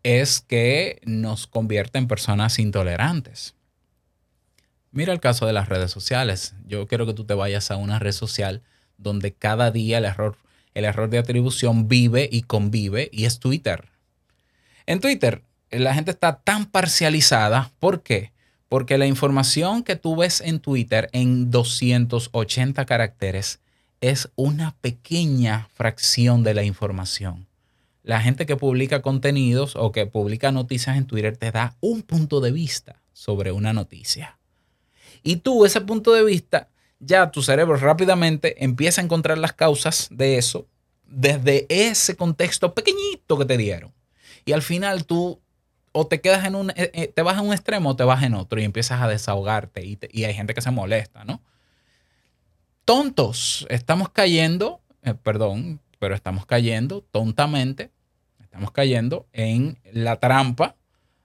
es 0.03 0.41
que 0.41 0.99
nos 1.05 1.47
convierte 1.47 1.99
en 1.99 2.07
personas 2.07 2.57
intolerantes. 2.59 3.55
Mira 4.91 5.13
el 5.13 5.19
caso 5.19 5.45
de 5.45 5.53
las 5.53 5.69
redes 5.69 5.91
sociales. 5.91 6.55
Yo 6.65 6.87
quiero 6.87 7.05
que 7.05 7.13
tú 7.13 7.23
te 7.23 7.33
vayas 7.33 7.71
a 7.71 7.77
una 7.77 7.99
red 7.99 8.11
social 8.11 8.61
donde 8.97 9.33
cada 9.33 9.71
día 9.71 9.99
el 9.99 10.05
error, 10.05 10.37
el 10.73 10.85
error 10.85 11.09
de 11.09 11.19
atribución 11.19 11.87
vive 11.87 12.27
y 12.31 12.41
convive 12.41 13.09
y 13.13 13.25
es 13.25 13.39
Twitter. 13.39 13.90
En 14.85 14.99
Twitter, 14.99 15.43
la 15.69 15.93
gente 15.93 16.11
está 16.11 16.39
tan 16.39 16.65
parcializada. 16.65 17.71
¿Por 17.79 18.03
qué? 18.03 18.31
Porque 18.67 18.97
la 18.97 19.05
información 19.05 19.83
que 19.83 19.95
tú 19.95 20.15
ves 20.15 20.41
en 20.41 20.59
Twitter 20.59 21.09
en 21.13 21.51
280 21.51 22.85
caracteres 22.85 23.59
es 24.01 24.29
una 24.35 24.75
pequeña 24.81 25.69
fracción 25.73 26.43
de 26.43 26.53
la 26.53 26.63
información. 26.63 27.47
La 28.03 28.19
gente 28.19 28.45
que 28.45 28.55
publica 28.55 29.01
contenidos 29.01 29.75
o 29.75 29.91
que 29.91 30.07
publica 30.07 30.51
noticias 30.51 30.97
en 30.97 31.05
Twitter 31.05 31.37
te 31.37 31.51
da 31.51 31.75
un 31.81 32.01
punto 32.01 32.41
de 32.41 32.51
vista 32.51 33.01
sobre 33.13 33.51
una 33.51 33.73
noticia. 33.73 34.39
Y 35.21 35.37
tú, 35.37 35.65
ese 35.65 35.81
punto 35.81 36.13
de 36.13 36.23
vista, 36.23 36.69
ya 36.99 37.29
tu 37.29 37.43
cerebro 37.43 37.75
rápidamente 37.77 38.63
empieza 38.63 39.01
a 39.01 39.03
encontrar 39.03 39.37
las 39.37 39.53
causas 39.53 40.07
de 40.09 40.37
eso 40.37 40.67
desde 41.05 41.67
ese 41.69 42.15
contexto 42.15 42.73
pequeñito 42.73 43.37
que 43.37 43.45
te 43.45 43.57
dieron. 43.57 43.91
Y 44.45 44.53
al 44.53 44.61
final 44.61 45.05
tú 45.05 45.39
o 45.91 46.07
te 46.07 46.21
quedas 46.21 46.45
en 46.45 46.55
un, 46.55 46.69
eh, 46.71 46.91
eh, 46.93 47.07
te 47.13 47.21
vas 47.21 47.37
a 47.37 47.41
un 47.41 47.53
extremo 47.53 47.89
o 47.89 47.95
te 47.95 48.03
vas 48.03 48.23
en 48.23 48.33
otro 48.33 48.59
y 48.59 48.63
empiezas 48.63 49.01
a 49.01 49.07
desahogarte 49.07 49.85
y, 49.85 49.99
y 50.11 50.23
hay 50.23 50.33
gente 50.33 50.53
que 50.53 50.61
se 50.61 50.71
molesta, 50.71 51.25
¿no? 51.25 51.41
Tontos, 52.85 53.67
estamos 53.69 54.09
cayendo, 54.09 54.81
eh, 55.03 55.13
perdón, 55.13 55.79
pero 55.99 56.15
estamos 56.15 56.45
cayendo 56.45 57.01
tontamente, 57.11 57.91
estamos 58.39 58.71
cayendo 58.71 59.27
en 59.33 59.79
la 59.93 60.17
trampa 60.17 60.75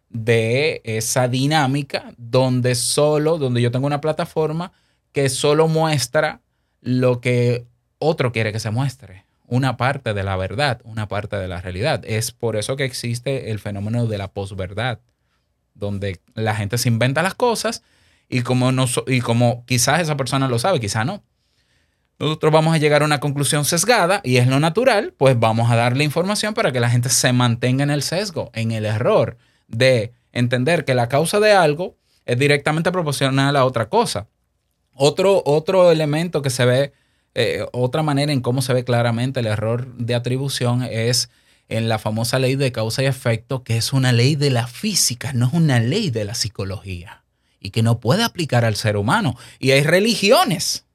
de 0.08 0.80
esa 0.84 1.28
dinámica 1.28 2.12
donde 2.16 2.74
solo, 2.74 3.38
donde 3.38 3.62
yo 3.62 3.70
tengo 3.70 3.86
una 3.86 4.00
plataforma 4.00 4.72
que 5.12 5.28
solo 5.28 5.68
muestra 5.68 6.40
lo 6.80 7.20
que 7.20 7.66
otro 7.98 8.32
quiere 8.32 8.52
que 8.52 8.60
se 8.60 8.70
muestre, 8.70 9.24
una 9.46 9.76
parte 9.76 10.14
de 10.14 10.22
la 10.22 10.36
verdad, 10.36 10.80
una 10.84 11.08
parte 11.08 11.36
de 11.36 11.48
la 11.48 11.60
realidad. 11.60 12.02
Es 12.04 12.32
por 12.32 12.56
eso 12.56 12.76
que 12.76 12.84
existe 12.84 13.50
el 13.50 13.58
fenómeno 13.58 14.06
de 14.06 14.18
la 14.18 14.28
posverdad, 14.28 15.00
donde 15.74 16.20
la 16.34 16.54
gente 16.54 16.78
se 16.78 16.88
inventa 16.88 17.22
las 17.22 17.34
cosas 17.34 17.82
y 18.28 18.42
como, 18.42 18.72
no, 18.72 18.86
y 19.06 19.20
como 19.20 19.64
quizás 19.66 20.00
esa 20.00 20.16
persona 20.16 20.48
lo 20.48 20.58
sabe, 20.58 20.80
quizás 20.80 21.06
no. 21.06 21.22
Nosotros 22.18 22.50
vamos 22.50 22.74
a 22.74 22.78
llegar 22.78 23.02
a 23.02 23.04
una 23.04 23.20
conclusión 23.20 23.64
sesgada 23.66 24.22
y 24.24 24.38
es 24.38 24.46
lo 24.46 24.58
natural, 24.58 25.12
pues 25.16 25.38
vamos 25.38 25.70
a 25.70 25.76
darle 25.76 26.02
información 26.02 26.54
para 26.54 26.72
que 26.72 26.80
la 26.80 26.88
gente 26.88 27.10
se 27.10 27.32
mantenga 27.32 27.84
en 27.84 27.90
el 27.90 28.02
sesgo, 28.02 28.50
en 28.54 28.72
el 28.72 28.86
error 28.86 29.36
de 29.68 30.14
entender 30.32 30.84
que 30.84 30.94
la 30.94 31.08
causa 31.08 31.40
de 31.40 31.52
algo 31.52 31.96
es 32.24 32.38
directamente 32.38 32.90
proporcional 32.90 33.54
a 33.54 33.64
otra 33.66 33.88
cosa. 33.90 34.28
Otro, 34.94 35.42
otro 35.44 35.92
elemento 35.92 36.40
que 36.40 36.48
se 36.48 36.64
ve, 36.64 36.92
eh, 37.38 37.66
otra 37.72 38.02
manera 38.02 38.32
en 38.32 38.40
cómo 38.40 38.62
se 38.62 38.72
ve 38.72 38.82
claramente 38.82 39.40
el 39.40 39.46
error 39.46 39.94
de 39.98 40.14
atribución 40.14 40.82
es 40.82 41.28
en 41.68 41.86
la 41.86 41.98
famosa 41.98 42.38
ley 42.38 42.56
de 42.56 42.72
causa 42.72 43.02
y 43.02 43.06
efecto, 43.06 43.62
que 43.62 43.76
es 43.76 43.92
una 43.92 44.10
ley 44.10 44.36
de 44.36 44.48
la 44.48 44.66
física, 44.66 45.34
no 45.34 45.48
es 45.48 45.52
una 45.52 45.78
ley 45.78 46.08
de 46.08 46.24
la 46.24 46.34
psicología 46.34 47.24
y 47.60 47.72
que 47.72 47.82
no 47.82 48.00
puede 48.00 48.24
aplicar 48.24 48.64
al 48.64 48.74
ser 48.74 48.96
humano. 48.96 49.36
Y 49.58 49.72
hay 49.72 49.82
religiones 49.82 50.86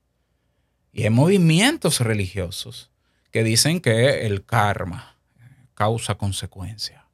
y 0.91 1.03
hay 1.03 1.11
movimientos 1.11 1.99
religiosos 1.99 2.89
que 3.29 3.43
dicen 3.43 3.79
que 3.79 4.25
el 4.25 4.43
karma 4.43 5.17
causa 5.75 6.15
consecuencia. 6.15 7.05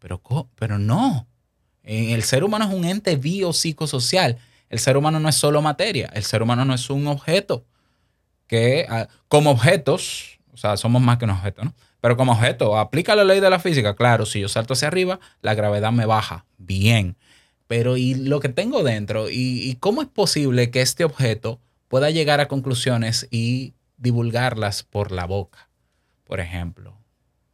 Pero, 0.00 0.20
pero 0.56 0.80
no. 0.80 1.28
El 1.84 2.24
ser 2.24 2.42
humano 2.42 2.64
es 2.64 2.74
un 2.74 2.84
ente 2.84 3.14
biopsicosocial. 3.14 4.36
El 4.68 4.80
ser 4.80 4.96
humano 4.96 5.20
no 5.20 5.28
es 5.28 5.36
solo 5.36 5.62
materia. 5.62 6.10
El 6.12 6.24
ser 6.24 6.42
humano 6.42 6.64
no 6.64 6.74
es 6.74 6.90
un 6.90 7.06
objeto 7.06 7.64
que, 8.46 8.86
ah, 8.88 9.08
como 9.28 9.50
objetos, 9.50 10.38
o 10.52 10.56
sea, 10.56 10.76
somos 10.76 11.02
más 11.02 11.18
que 11.18 11.24
un 11.24 11.30
objeto, 11.32 11.64
¿no? 11.64 11.74
Pero 12.00 12.16
como 12.16 12.32
objeto, 12.32 12.76
aplica 12.76 13.16
la 13.16 13.24
ley 13.24 13.40
de 13.40 13.48
la 13.48 13.58
física. 13.58 13.96
Claro, 13.96 14.26
si 14.26 14.40
yo 14.40 14.48
salto 14.48 14.74
hacia 14.74 14.88
arriba, 14.88 15.20
la 15.40 15.54
gravedad 15.54 15.90
me 15.90 16.04
baja. 16.04 16.44
Bien. 16.58 17.16
Pero 17.66 17.96
¿y 17.96 18.14
lo 18.14 18.40
que 18.40 18.50
tengo 18.50 18.82
dentro? 18.82 19.30
¿Y, 19.30 19.76
cómo 19.80 20.02
es 20.02 20.08
posible 20.08 20.70
que 20.70 20.82
este 20.82 21.04
objeto 21.04 21.60
pueda 21.88 22.10
llegar 22.10 22.40
a 22.40 22.48
conclusiones 22.48 23.26
y 23.30 23.72
divulgarlas 23.96 24.82
por 24.82 25.12
la 25.12 25.24
boca? 25.24 25.70
Por 26.24 26.40
ejemplo. 26.40 26.90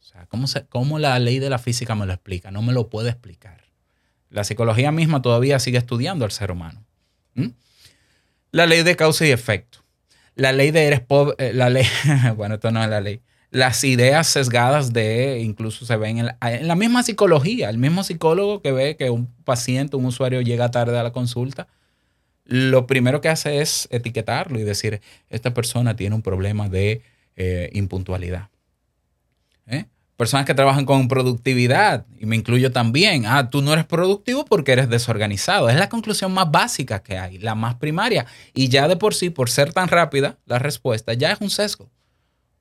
O 0.01 0.03
sea, 0.03 0.27
¿cómo, 0.27 0.49
se- 0.49 0.67
cómo 0.67 0.99
la 0.99 1.17
ley 1.21 1.39
de 1.39 1.49
la 1.49 1.61
física 1.61 1.95
me 1.95 2.07
lo 2.07 2.13
explica? 2.13 2.51
No 2.51 2.61
me 2.61 2.73
lo 2.73 2.89
puede 2.89 3.11
explicar. 3.11 3.63
La 4.31 4.43
psicología 4.43 4.91
misma 4.91 5.23
todavía 5.23 5.61
sigue 5.61 5.79
estudiando 5.79 6.25
al 6.25 6.33
ser 6.33 6.51
humano. 6.51 6.85
La 8.51 8.67
ley 8.67 8.83
de 8.83 8.97
causa 8.97 9.25
y 9.27 9.31
efecto. 9.31 9.79
La 10.35 10.53
ley 10.53 10.71
de 10.71 10.87
eres 10.87 11.01
pobre, 11.01 11.35
eh, 11.39 11.53
la 11.53 11.71
ley, 11.71 11.87
bueno, 12.37 12.55
esto 12.55 12.71
no 12.71 12.83
es 12.83 12.89
la 12.89 13.01
ley. 13.01 13.21
Las 13.51 13.83
ideas 13.83 14.29
sesgadas 14.29 14.93
de, 14.93 15.41
incluso 15.41 15.85
se 15.85 15.97
ven 15.97 16.19
en 16.19 16.27
la, 16.69 16.77
misma 16.77 17.03
psicología, 17.03 17.69
el 17.69 17.79
mismo 17.79 18.05
psicólogo 18.05 18.63
que 18.63 18.71
ve 18.71 18.97
que 18.97 19.11
un 19.11 19.27
paciente, 19.45 19.97
un 19.97 20.05
usuario 20.05 20.41
llega 20.41 20.71
tarde 20.71 20.97
a 20.97 21.03
la 21.03 21.13
consulta, 21.13 21.67
lo 22.45 22.87
primero 22.87 23.21
que 23.21 23.29
hace 23.29 23.61
es 23.61 23.89
etiquetarlo 23.91 24.59
y 24.59 24.63
decir, 24.63 25.01
esta 25.31 25.53
persona 25.53 25.97
tiene 25.97 26.15
un 26.15 26.23
problema 26.23 26.69
de 26.69 27.03
eh, 27.37 27.71
impuntualidad. 27.73 28.51
Personas 30.21 30.45
que 30.45 30.53
trabajan 30.53 30.85
con 30.85 31.09
productividad, 31.09 32.05
y 32.19 32.27
me 32.27 32.37
incluyo 32.37 32.73
también, 32.73 33.25
ah, 33.25 33.49
tú 33.49 33.63
no 33.63 33.73
eres 33.73 33.87
productivo 33.87 34.45
porque 34.45 34.73
eres 34.73 34.91
desorganizado. 34.91 35.71
Es 35.71 35.77
la 35.77 35.89
conclusión 35.89 36.31
más 36.35 36.51
básica 36.51 37.03
que 37.03 37.17
hay, 37.17 37.39
la 37.39 37.55
más 37.55 37.77
primaria. 37.77 38.27
Y 38.53 38.69
ya 38.69 38.87
de 38.87 38.97
por 38.97 39.15
sí, 39.15 39.31
por 39.31 39.49
ser 39.49 39.73
tan 39.73 39.89
rápida, 39.89 40.37
la 40.45 40.59
respuesta 40.59 41.15
ya 41.15 41.33
es 41.33 41.41
un 41.41 41.49
sesgo. 41.49 41.89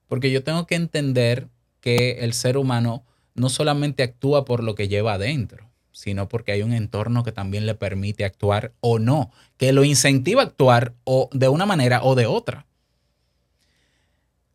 Porque 0.07 0.31
yo 0.31 0.41
tengo 0.41 0.67
que 0.67 0.75
entender 0.75 1.49
que 1.81 2.19
el 2.21 2.31
ser 2.31 2.55
humano 2.55 3.03
no 3.35 3.49
solamente 3.49 4.03
actúa 4.03 4.45
por 4.45 4.63
lo 4.63 4.73
que 4.73 4.87
lleva 4.87 5.15
adentro, 5.15 5.69
sino 5.91 6.29
porque 6.29 6.53
hay 6.53 6.61
un 6.61 6.71
entorno 6.71 7.25
que 7.25 7.33
también 7.33 7.65
le 7.65 7.75
permite 7.75 8.23
actuar 8.23 8.71
o 8.79 8.99
no, 8.99 9.33
que 9.57 9.73
lo 9.73 9.83
incentiva 9.83 10.43
a 10.43 10.45
actuar 10.45 10.93
o 11.03 11.29
de 11.33 11.49
una 11.49 11.65
manera 11.65 12.03
o 12.03 12.15
de 12.15 12.25
otra. 12.25 12.67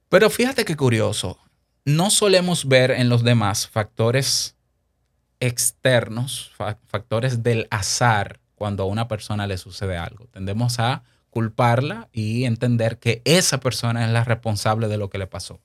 Pero 0.08 0.30
fíjate 0.30 0.64
qué 0.64 0.74
curioso, 0.74 1.38
no 1.84 2.10
solemos 2.10 2.66
ver 2.66 2.90
en 2.90 3.08
los 3.08 3.22
demás 3.24 3.68
factores 3.68 4.56
externos, 5.40 6.50
fa- 6.56 6.78
factores 6.86 7.42
del 7.42 7.66
azar 7.70 8.40
cuando 8.54 8.84
a 8.84 8.86
una 8.86 9.08
persona 9.08 9.46
le 9.46 9.58
sucede 9.58 9.96
algo. 9.96 10.26
Tendemos 10.28 10.78
a 10.78 11.02
culparla 11.30 12.08
y 12.12 12.44
entender 12.44 12.98
que 12.98 13.20
esa 13.24 13.58
persona 13.60 14.04
es 14.06 14.10
la 14.12 14.24
responsable 14.24 14.88
de 14.88 14.96
lo 14.96 15.10
que 15.10 15.18
le 15.18 15.26
pasó. 15.26 15.60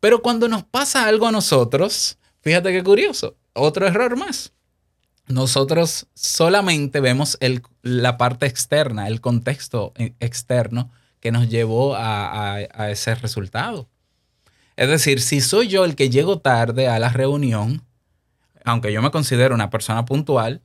Pero 0.00 0.20
cuando 0.22 0.48
nos 0.48 0.64
pasa 0.64 1.06
algo 1.06 1.26
a 1.26 1.32
nosotros, 1.32 2.18
fíjate 2.40 2.72
qué 2.72 2.82
curioso, 2.82 3.36
otro 3.54 3.86
error 3.86 4.16
más. 4.16 4.52
Nosotros 5.28 6.06
solamente 6.14 7.00
vemos 7.00 7.38
la 7.82 8.16
parte 8.16 8.46
externa, 8.46 9.08
el 9.08 9.20
contexto 9.20 9.92
e- 9.96 10.14
externo 10.20 10.90
que 11.20 11.32
nos 11.32 11.48
llevó 11.48 11.94
a 11.96 12.90
ese 12.90 13.14
resultado. 13.14 13.88
Es 14.76 14.88
decir, 14.88 15.20
si 15.20 15.40
soy 15.40 15.68
yo 15.68 15.84
el 15.84 15.96
que 15.96 16.10
llego 16.10 16.38
tarde 16.38 16.88
a 16.88 16.98
la 16.98 17.08
reunión, 17.08 17.82
aunque 18.64 18.92
yo 18.92 19.00
me 19.00 19.10
considero 19.10 19.54
una 19.54 19.70
persona 19.70 20.04
puntual, 20.04 20.60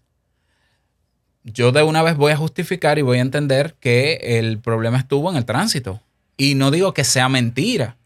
yo 1.43 1.71
de 1.71 1.83
una 1.83 2.03
vez 2.03 2.17
voy 2.17 2.33
a 2.33 2.37
justificar 2.37 2.99
y 2.99 3.03
voy 3.03 3.17
a 3.17 3.21
entender 3.21 3.75
que 3.79 4.19
el 4.21 4.59
problema 4.59 4.97
estuvo 4.97 5.31
en 5.31 5.37
el 5.37 5.45
tránsito. 5.45 6.01
Y 6.37 6.55
no 6.55 6.71
digo 6.71 6.93
que 6.93 7.03
sea 7.03 7.29
mentira, 7.29 7.97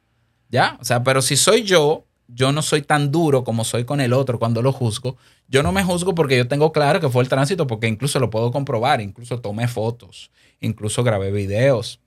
¿ya? 0.50 0.78
O 0.80 0.86
sea, 0.86 1.04
pero 1.04 1.22
si 1.22 1.36
soy 1.36 1.64
yo, 1.64 2.06
yo 2.28 2.52
no 2.52 2.62
soy 2.62 2.82
tan 2.82 3.12
duro 3.12 3.44
como 3.44 3.64
soy 3.64 3.86
con 3.86 4.00
el 4.00 4.14
otro 4.14 4.40
cuando 4.40 4.62
lo 4.62 4.72
juzgo. 4.72 5.18
Yo 5.48 5.64
no 5.64 5.72
me 5.72 5.84
juzgo 5.84 6.16
porque 6.16 6.38
yo 6.38 6.48
tengo 6.48 6.72
claro 6.72 7.00
que 7.00 7.10
fue 7.10 7.24
el 7.24 7.30
tránsito, 7.30 7.68
porque 7.68 7.88
incluso 7.88 8.20
lo 8.20 8.30
puedo 8.30 8.52
comprobar, 8.52 9.02
incluso 9.02 9.40
tomé 9.42 9.68
fotos, 9.68 10.32
incluso 10.60 11.04
grabé 11.04 11.32
videos. 11.32 12.00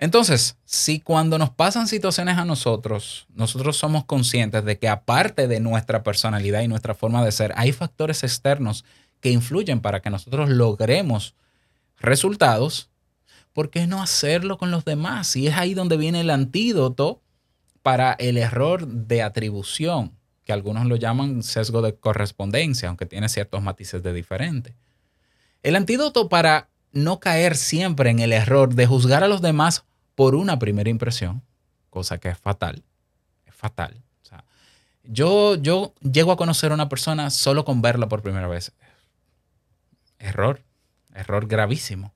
Entonces, 0.00 0.56
si 0.64 1.00
cuando 1.00 1.38
nos 1.38 1.50
pasan 1.50 1.88
situaciones 1.88 2.38
a 2.38 2.44
nosotros, 2.44 3.26
nosotros 3.34 3.76
somos 3.76 4.04
conscientes 4.04 4.64
de 4.64 4.78
que 4.78 4.88
aparte 4.88 5.48
de 5.48 5.58
nuestra 5.58 6.04
personalidad 6.04 6.62
y 6.62 6.68
nuestra 6.68 6.94
forma 6.94 7.24
de 7.24 7.32
ser, 7.32 7.52
hay 7.56 7.72
factores 7.72 8.22
externos 8.22 8.84
que 9.20 9.30
influyen 9.30 9.80
para 9.80 10.00
que 10.00 10.10
nosotros 10.10 10.50
logremos 10.50 11.34
resultados, 11.98 12.90
¿por 13.52 13.70
qué 13.70 13.88
no 13.88 14.00
hacerlo 14.00 14.56
con 14.56 14.70
los 14.70 14.84
demás? 14.84 15.34
Y 15.34 15.48
es 15.48 15.56
ahí 15.56 15.74
donde 15.74 15.96
viene 15.96 16.20
el 16.20 16.30
antídoto 16.30 17.20
para 17.82 18.12
el 18.12 18.36
error 18.36 18.86
de 18.86 19.22
atribución, 19.22 20.12
que 20.44 20.52
algunos 20.52 20.86
lo 20.86 20.94
llaman 20.94 21.42
sesgo 21.42 21.82
de 21.82 21.96
correspondencia, 21.96 22.88
aunque 22.88 23.06
tiene 23.06 23.28
ciertos 23.28 23.62
matices 23.62 24.02
de 24.04 24.12
diferente. 24.12 24.76
El 25.64 25.74
antídoto 25.74 26.28
para 26.28 26.68
no 26.92 27.18
caer 27.18 27.56
siempre 27.56 28.10
en 28.10 28.20
el 28.20 28.32
error 28.32 28.74
de 28.74 28.86
juzgar 28.86 29.24
a 29.24 29.28
los 29.28 29.42
demás 29.42 29.84
por 30.18 30.34
una 30.34 30.58
primera 30.58 30.90
impresión, 30.90 31.44
cosa 31.90 32.18
que 32.18 32.28
es 32.28 32.36
fatal, 32.36 32.82
es 33.46 33.54
fatal. 33.54 34.02
O 34.20 34.24
sea, 34.24 34.44
yo, 35.04 35.54
yo 35.54 35.94
llego 36.00 36.32
a 36.32 36.36
conocer 36.36 36.72
a 36.72 36.74
una 36.74 36.88
persona 36.88 37.30
solo 37.30 37.64
con 37.64 37.82
verla 37.82 38.08
por 38.08 38.20
primera 38.20 38.48
vez. 38.48 38.72
Error, 40.18 40.64
error 41.14 41.46
gravísimo. 41.46 42.12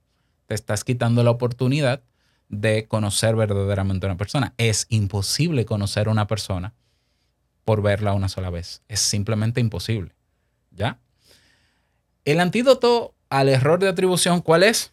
Te 0.48 0.56
estás 0.56 0.82
quitando 0.82 1.22
la 1.22 1.30
oportunidad 1.30 2.02
de 2.48 2.88
conocer 2.88 3.36
verdaderamente 3.36 4.04
a 4.04 4.10
una 4.10 4.18
persona. 4.18 4.52
Es 4.56 4.86
imposible 4.88 5.64
conocer 5.64 6.08
a 6.08 6.10
una 6.10 6.26
persona 6.26 6.74
por 7.64 7.82
verla 7.82 8.14
una 8.14 8.28
sola 8.28 8.50
vez. 8.50 8.82
Es 8.88 8.98
simplemente 8.98 9.60
imposible. 9.60 10.12
¿Ya? 10.72 10.98
El 12.24 12.40
antídoto 12.40 13.14
al 13.30 13.48
error 13.48 13.78
de 13.78 13.86
atribución, 13.86 14.40
¿cuál 14.40 14.64
es? 14.64 14.92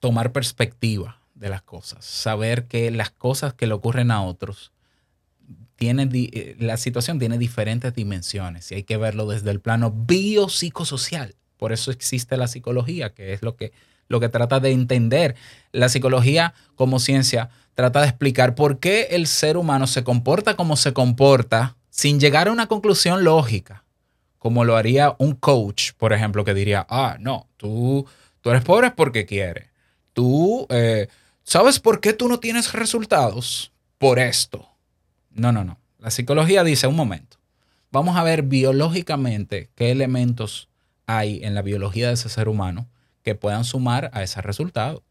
Tomar 0.00 0.32
perspectiva 0.32 1.19
de 1.40 1.48
las 1.48 1.62
cosas. 1.62 2.04
Saber 2.04 2.66
que 2.66 2.90
las 2.90 3.10
cosas 3.10 3.54
que 3.54 3.66
le 3.66 3.74
ocurren 3.74 4.10
a 4.10 4.22
otros, 4.22 4.70
tiene, 5.74 6.06
di- 6.06 6.30
eh, 6.32 6.56
la 6.58 6.76
situación 6.76 7.18
tiene 7.18 7.38
diferentes 7.38 7.94
dimensiones 7.94 8.70
y 8.70 8.74
hay 8.76 8.82
que 8.84 8.98
verlo 8.98 9.26
desde 9.26 9.50
el 9.50 9.60
plano 9.60 9.90
biopsicosocial. 9.90 11.34
Por 11.56 11.72
eso 11.72 11.90
existe 11.90 12.36
la 12.36 12.46
psicología, 12.46 13.14
que 13.14 13.32
es 13.32 13.42
lo 13.42 13.56
que, 13.56 13.72
lo 14.08 14.20
que 14.20 14.28
trata 14.28 14.60
de 14.60 14.72
entender. 14.72 15.34
La 15.72 15.88
psicología 15.88 16.52
como 16.74 16.98
ciencia 17.00 17.48
trata 17.74 18.02
de 18.02 18.08
explicar 18.08 18.54
por 18.54 18.78
qué 18.78 19.08
el 19.12 19.26
ser 19.26 19.56
humano 19.56 19.86
se 19.86 20.04
comporta 20.04 20.54
como 20.54 20.76
se 20.76 20.92
comporta 20.92 21.76
sin 21.88 22.20
llegar 22.20 22.48
a 22.48 22.52
una 22.52 22.66
conclusión 22.66 23.24
lógica 23.24 23.84
como 24.38 24.64
lo 24.64 24.76
haría 24.76 25.14
un 25.18 25.34
coach, 25.34 25.92
por 25.98 26.14
ejemplo, 26.14 26.44
que 26.46 26.54
diría, 26.54 26.86
ah, 26.88 27.18
no, 27.20 27.46
tú, 27.58 28.06
tú 28.40 28.48
eres 28.48 28.64
pobre 28.64 28.90
porque 28.90 29.26
quieres. 29.26 29.68
Tú, 30.14 30.66
eh, 30.70 31.08
¿sabes 31.50 31.80
por 31.80 32.00
qué 32.00 32.12
tú 32.12 32.28
no 32.28 32.38
tienes 32.38 32.72
resultados? 32.72 33.72
Por 33.98 34.20
esto. 34.20 34.68
No, 35.32 35.50
no, 35.50 35.64
no. 35.64 35.80
La 35.98 36.12
psicología 36.12 36.62
dice, 36.62 36.86
un 36.86 36.94
momento, 36.94 37.38
vamos 37.90 38.16
a 38.16 38.22
ver 38.22 38.44
biológicamente 38.44 39.68
qué 39.74 39.90
elementos 39.90 40.68
hay 41.06 41.40
en 41.42 41.56
la 41.56 41.62
biología 41.62 42.06
de 42.06 42.14
ese 42.14 42.28
ser 42.28 42.48
humano 42.48 42.88
que 43.24 43.34
puedan 43.34 43.64
sumar 43.64 44.12
a 44.14 44.22
ese 44.22 44.40
resultado. 44.42 45.02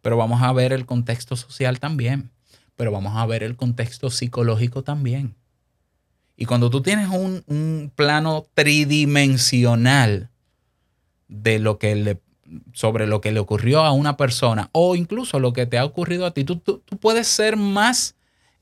Pero 0.00 0.16
vamos 0.16 0.42
a 0.42 0.50
ver 0.54 0.72
el 0.72 0.86
contexto 0.86 1.36
social 1.36 1.80
también. 1.80 2.30
Pero 2.74 2.90
vamos 2.90 3.14
a 3.16 3.26
ver 3.26 3.42
el 3.42 3.54
contexto 3.54 4.10
psicológico 4.10 4.82
también. 4.82 5.34
Y 6.34 6.46
cuando 6.46 6.70
tú 6.70 6.80
tienes 6.80 7.10
un, 7.10 7.44
un 7.46 7.92
plano 7.94 8.46
tridimensional 8.54 10.30
de 11.28 11.58
lo 11.58 11.78
que 11.78 11.94
le, 11.94 12.20
sobre 12.72 13.06
lo 13.06 13.20
que 13.20 13.32
le 13.32 13.40
ocurrió 13.40 13.80
a 13.84 13.92
una 13.92 14.16
persona 14.16 14.70
o 14.72 14.96
incluso 14.96 15.38
lo 15.38 15.52
que 15.52 15.66
te 15.66 15.78
ha 15.78 15.84
ocurrido 15.84 16.26
a 16.26 16.32
ti, 16.32 16.44
tú, 16.44 16.56
tú- 16.56 16.82
puedes 17.00 17.26
ser 17.28 17.56
más 17.56 18.14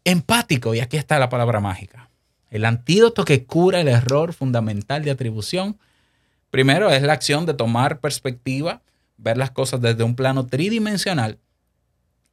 empático. 0.04 0.74
Y 0.74 0.80
aquí 0.80 0.96
está 0.96 1.18
la 1.18 1.28
palabra 1.28 1.60
mágica. 1.60 2.10
El 2.50 2.64
antídoto 2.64 3.24
que 3.24 3.44
cura 3.44 3.80
el 3.80 3.88
error 3.88 4.32
fundamental 4.32 5.04
de 5.04 5.10
atribución, 5.10 5.78
primero 6.50 6.90
es 6.90 7.02
la 7.02 7.12
acción 7.12 7.44
de 7.46 7.54
tomar 7.54 8.00
perspectiva, 8.00 8.82
ver 9.18 9.36
las 9.36 9.50
cosas 9.50 9.80
desde 9.80 10.04
un 10.04 10.14
plano 10.14 10.46
tridimensional 10.46 11.38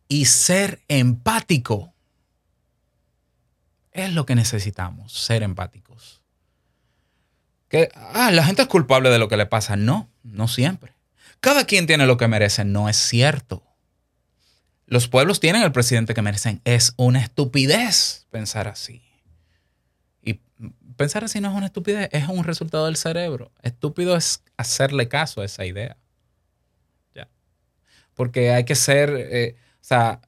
y 0.08 0.26
ser 0.26 0.82
empático 0.88 1.94
es 3.92 4.14
lo 4.14 4.26
que 4.26 4.36
necesitamos, 4.36 5.14
ser 5.14 5.44
empáticos. 5.44 6.22
Que, 7.70 7.90
ah, 7.96 8.32
la 8.32 8.44
gente 8.44 8.64
es 8.64 8.68
culpable 8.68 9.10
de 9.10 9.20
lo 9.20 9.28
que 9.28 9.38
le 9.38 9.46
pasa. 9.46 9.76
No, 9.76 10.10
no 10.24 10.48
siempre. 10.48 10.93
Cada 11.44 11.66
quien 11.66 11.88
tiene 11.88 12.06
lo 12.06 12.16
que 12.16 12.30
merece. 12.30 12.64
No 12.64 12.88
es 12.88 12.96
cierto. 12.96 13.64
Los 14.86 15.10
pueblos 15.10 15.42
tienen 15.42 15.62
el 15.62 15.74
presidente 15.74 16.14
que 16.14 16.22
merecen. 16.22 16.62
Es 16.64 16.94
una 16.96 17.20
estupidez 17.20 18.28
pensar 18.32 18.70
así. 18.70 19.04
Y 20.22 20.40
pensar 20.96 21.26
así 21.26 21.42
no 21.42 21.50
es 21.50 21.56
una 21.58 21.66
estupidez, 21.66 22.08
es 22.14 22.30
un 22.30 22.46
resultado 22.46 22.86
del 22.86 22.96
cerebro. 22.96 23.52
Estúpido 23.62 24.16
es 24.16 24.42
hacerle 24.56 25.10
caso 25.10 25.42
a 25.42 25.46
esa 25.46 25.66
idea. 25.66 25.98
Ya. 27.14 27.28
Porque 28.14 28.52
hay 28.52 28.64
que 28.64 28.76
ser, 28.76 29.14
eh, 29.14 29.58
o 29.58 29.84
sea, 29.84 30.22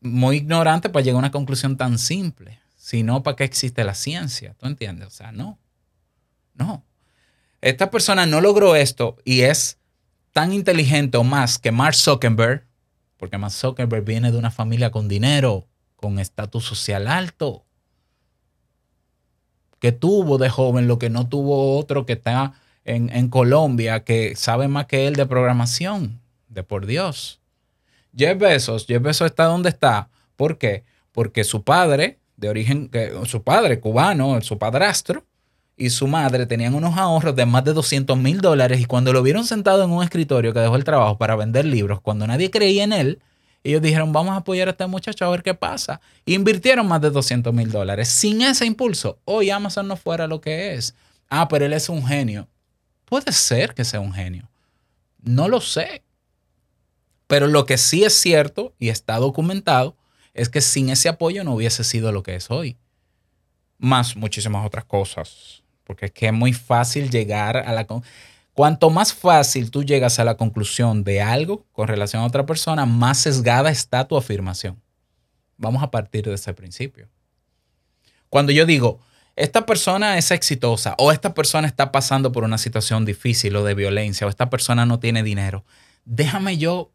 muy 0.00 0.38
ignorante 0.38 0.88
para 0.88 1.04
llegar 1.04 1.18
a 1.18 1.20
una 1.20 1.30
conclusión 1.30 1.76
tan 1.76 1.96
simple. 1.96 2.58
Si 2.76 3.04
no, 3.04 3.22
¿para 3.22 3.36
qué 3.36 3.44
existe 3.44 3.84
la 3.84 3.94
ciencia? 3.94 4.56
¿Tú 4.58 4.66
entiendes? 4.66 5.06
O 5.06 5.12
sea, 5.12 5.30
no. 5.30 5.60
No. 6.54 6.84
Esta 7.60 7.88
persona 7.92 8.26
no 8.26 8.40
logró 8.40 8.74
esto 8.74 9.16
y 9.24 9.42
es 9.42 9.78
tan 10.36 10.52
inteligente 10.52 11.16
o 11.16 11.24
más 11.24 11.58
que 11.58 11.72
Mark 11.72 11.94
Zuckerberg, 11.94 12.66
porque 13.16 13.38
Mark 13.38 13.54
Zuckerberg 13.54 14.04
viene 14.04 14.30
de 14.30 14.36
una 14.36 14.50
familia 14.50 14.90
con 14.90 15.08
dinero, 15.08 15.66
con 15.96 16.18
estatus 16.18 16.62
social 16.62 17.08
alto. 17.08 17.64
que 19.78 19.92
tuvo 19.92 20.36
de 20.36 20.50
joven 20.50 20.88
lo 20.88 20.98
que 20.98 21.08
no 21.08 21.26
tuvo 21.26 21.78
otro 21.78 22.04
que 22.04 22.12
está 22.12 22.52
en, 22.84 23.08
en 23.16 23.28
Colombia, 23.30 24.04
que 24.04 24.36
sabe 24.36 24.68
más 24.68 24.84
que 24.84 25.06
él 25.06 25.16
de 25.16 25.24
programación, 25.24 26.20
de 26.48 26.62
por 26.62 26.84
Dios. 26.84 27.40
Jeff 28.14 28.38
Bezos, 28.38 28.84
Jeff 28.86 29.00
Bezos 29.00 29.28
está 29.28 29.44
donde 29.44 29.70
está. 29.70 30.10
¿Por 30.36 30.58
qué? 30.58 30.84
Porque 31.12 31.44
su 31.44 31.62
padre, 31.62 32.18
de 32.36 32.50
origen, 32.50 32.90
su 33.24 33.42
padre 33.42 33.80
cubano, 33.80 34.42
su 34.42 34.58
padrastro, 34.58 35.24
y 35.76 35.90
su 35.90 36.06
madre 36.06 36.46
tenían 36.46 36.74
unos 36.74 36.96
ahorros 36.96 37.36
de 37.36 37.44
más 37.44 37.64
de 37.64 37.74
200 37.74 38.16
mil 38.16 38.40
dólares 38.40 38.80
y 38.80 38.86
cuando 38.86 39.12
lo 39.12 39.22
vieron 39.22 39.44
sentado 39.44 39.84
en 39.84 39.90
un 39.90 40.02
escritorio 40.02 40.54
que 40.54 40.60
dejó 40.60 40.76
el 40.76 40.84
trabajo 40.84 41.18
para 41.18 41.36
vender 41.36 41.66
libros, 41.66 42.00
cuando 42.00 42.26
nadie 42.26 42.50
creía 42.50 42.84
en 42.84 42.92
él, 42.92 43.20
ellos 43.62 43.82
dijeron, 43.82 44.12
vamos 44.12 44.32
a 44.32 44.36
apoyar 44.36 44.68
a 44.68 44.70
este 44.70 44.86
muchacho 44.86 45.24
a 45.24 45.30
ver 45.30 45.42
qué 45.42 45.52
pasa. 45.52 46.00
Invirtieron 46.24 46.86
más 46.86 47.00
de 47.00 47.10
200 47.10 47.52
mil 47.52 47.70
dólares. 47.70 48.08
Sin 48.08 48.40
ese 48.42 48.64
impulso, 48.64 49.18
hoy 49.24 49.50
Amazon 49.50 49.88
no 49.88 49.96
fuera 49.96 50.28
lo 50.28 50.40
que 50.40 50.74
es. 50.74 50.94
Ah, 51.28 51.48
pero 51.48 51.66
él 51.66 51.72
es 51.72 51.88
un 51.88 52.06
genio. 52.06 52.48
Puede 53.04 53.32
ser 53.32 53.74
que 53.74 53.84
sea 53.84 53.98
un 53.98 54.12
genio. 54.12 54.48
No 55.20 55.48
lo 55.48 55.60
sé. 55.60 56.04
Pero 57.26 57.48
lo 57.48 57.66
que 57.66 57.76
sí 57.76 58.04
es 58.04 58.14
cierto 58.14 58.72
y 58.78 58.88
está 58.88 59.16
documentado 59.16 59.96
es 60.32 60.48
que 60.48 60.60
sin 60.60 60.88
ese 60.88 61.08
apoyo 61.08 61.42
no 61.42 61.54
hubiese 61.54 61.82
sido 61.82 62.12
lo 62.12 62.22
que 62.22 62.36
es 62.36 62.52
hoy. 62.52 62.76
Más 63.78 64.14
muchísimas 64.14 64.64
otras 64.64 64.84
cosas. 64.84 65.64
Porque 65.86 66.06
es 66.06 66.12
que 66.12 66.26
es 66.26 66.32
muy 66.32 66.52
fácil 66.52 67.10
llegar 67.10 67.56
a 67.56 67.72
la... 67.72 67.86
Cuanto 68.52 68.90
más 68.90 69.12
fácil 69.12 69.70
tú 69.70 69.84
llegas 69.84 70.18
a 70.18 70.24
la 70.24 70.36
conclusión 70.36 71.04
de 71.04 71.22
algo 71.22 71.66
con 71.72 71.88
relación 71.88 72.22
a 72.22 72.26
otra 72.26 72.46
persona, 72.46 72.86
más 72.86 73.18
sesgada 73.18 73.70
está 73.70 74.08
tu 74.08 74.16
afirmación. 74.16 74.80
Vamos 75.56 75.82
a 75.82 75.90
partir 75.90 76.24
de 76.24 76.34
ese 76.34 76.52
principio. 76.54 77.08
Cuando 78.28 78.52
yo 78.52 78.66
digo, 78.66 79.00
esta 79.36 79.66
persona 79.66 80.18
es 80.18 80.30
exitosa 80.30 80.94
o 80.98 81.12
esta 81.12 81.34
persona 81.34 81.66
está 81.66 81.92
pasando 81.92 82.32
por 82.32 82.44
una 82.44 82.58
situación 82.58 83.04
difícil 83.04 83.54
o 83.56 83.64
de 83.64 83.74
violencia 83.74 84.26
o 84.26 84.30
esta 84.30 84.50
persona 84.50 84.86
no 84.86 84.98
tiene 84.98 85.22
dinero, 85.22 85.64
déjame 86.04 86.56
yo, 86.56 86.92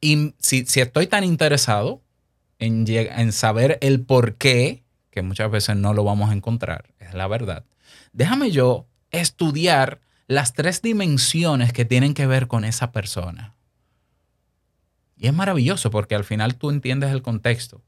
si, 0.00 0.66
si 0.66 0.80
estoy 0.80 1.06
tan 1.06 1.24
interesado 1.24 2.02
en, 2.58 2.84
en 2.88 3.32
saber 3.32 3.78
el 3.80 4.04
por 4.04 4.34
qué, 4.34 4.83
que 5.14 5.22
muchas 5.22 5.48
veces 5.48 5.76
no 5.76 5.94
lo 5.94 6.02
vamos 6.02 6.30
a 6.30 6.32
encontrar, 6.32 6.92
es 6.98 7.14
la 7.14 7.28
verdad, 7.28 7.64
déjame 8.12 8.50
yo 8.50 8.88
estudiar 9.12 10.00
las 10.26 10.54
tres 10.54 10.82
dimensiones 10.82 11.72
que 11.72 11.84
tienen 11.84 12.14
que 12.14 12.26
ver 12.26 12.48
con 12.48 12.64
esa 12.64 12.90
persona. 12.90 13.54
Y 15.16 15.28
es 15.28 15.32
maravilloso 15.32 15.92
porque 15.92 16.16
al 16.16 16.24
final 16.24 16.56
tú 16.56 16.70
entiendes 16.70 17.12
el 17.12 17.22
contexto. 17.22 17.80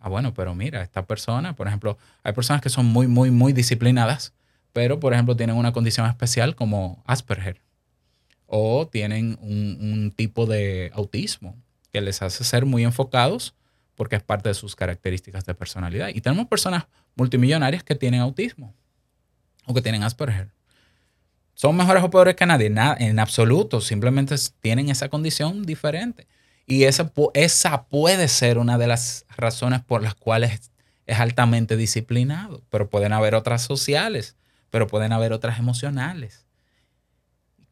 Ah, 0.00 0.08
bueno, 0.08 0.34
pero 0.34 0.52
mira, 0.56 0.82
esta 0.82 1.06
persona, 1.06 1.54
por 1.54 1.68
ejemplo, 1.68 1.96
hay 2.24 2.32
personas 2.32 2.60
que 2.60 2.70
son 2.70 2.86
muy, 2.86 3.06
muy, 3.06 3.30
muy 3.30 3.52
disciplinadas, 3.52 4.32
pero 4.72 4.98
por 4.98 5.12
ejemplo 5.12 5.36
tienen 5.36 5.54
una 5.54 5.72
condición 5.72 6.08
especial 6.08 6.56
como 6.56 7.04
Asperger 7.06 7.60
o 8.46 8.88
tienen 8.88 9.38
un, 9.40 9.78
un 9.80 10.10
tipo 10.10 10.44
de 10.46 10.90
autismo 10.92 11.54
que 11.92 12.00
les 12.00 12.20
hace 12.20 12.42
ser 12.42 12.66
muy 12.66 12.82
enfocados 12.82 13.54
porque 13.98 14.14
es 14.14 14.22
parte 14.22 14.48
de 14.48 14.54
sus 14.54 14.76
características 14.76 15.44
de 15.44 15.54
personalidad. 15.54 16.10
Y 16.14 16.20
tenemos 16.20 16.46
personas 16.46 16.86
multimillonarias 17.16 17.82
que 17.82 17.96
tienen 17.96 18.20
autismo 18.20 18.72
o 19.66 19.74
que 19.74 19.82
tienen 19.82 20.04
Asperger. 20.04 20.52
¿Son 21.54 21.76
mejores 21.76 22.04
o 22.04 22.08
peores 22.08 22.36
que 22.36 22.46
nadie? 22.46 22.70
Nada, 22.70 22.96
en 23.00 23.18
absoluto. 23.18 23.80
Simplemente 23.80 24.36
tienen 24.60 24.88
esa 24.88 25.08
condición 25.08 25.66
diferente. 25.66 26.28
Y 26.64 26.84
esa, 26.84 27.12
esa 27.34 27.86
puede 27.86 28.28
ser 28.28 28.58
una 28.58 28.78
de 28.78 28.86
las 28.86 29.26
razones 29.36 29.80
por 29.80 30.00
las 30.00 30.14
cuales 30.14 30.70
es 31.06 31.18
altamente 31.18 31.76
disciplinado. 31.76 32.62
Pero 32.70 32.88
pueden 32.88 33.12
haber 33.12 33.34
otras 33.34 33.62
sociales, 33.62 34.36
pero 34.70 34.86
pueden 34.86 35.10
haber 35.10 35.32
otras 35.32 35.58
emocionales. 35.58 36.46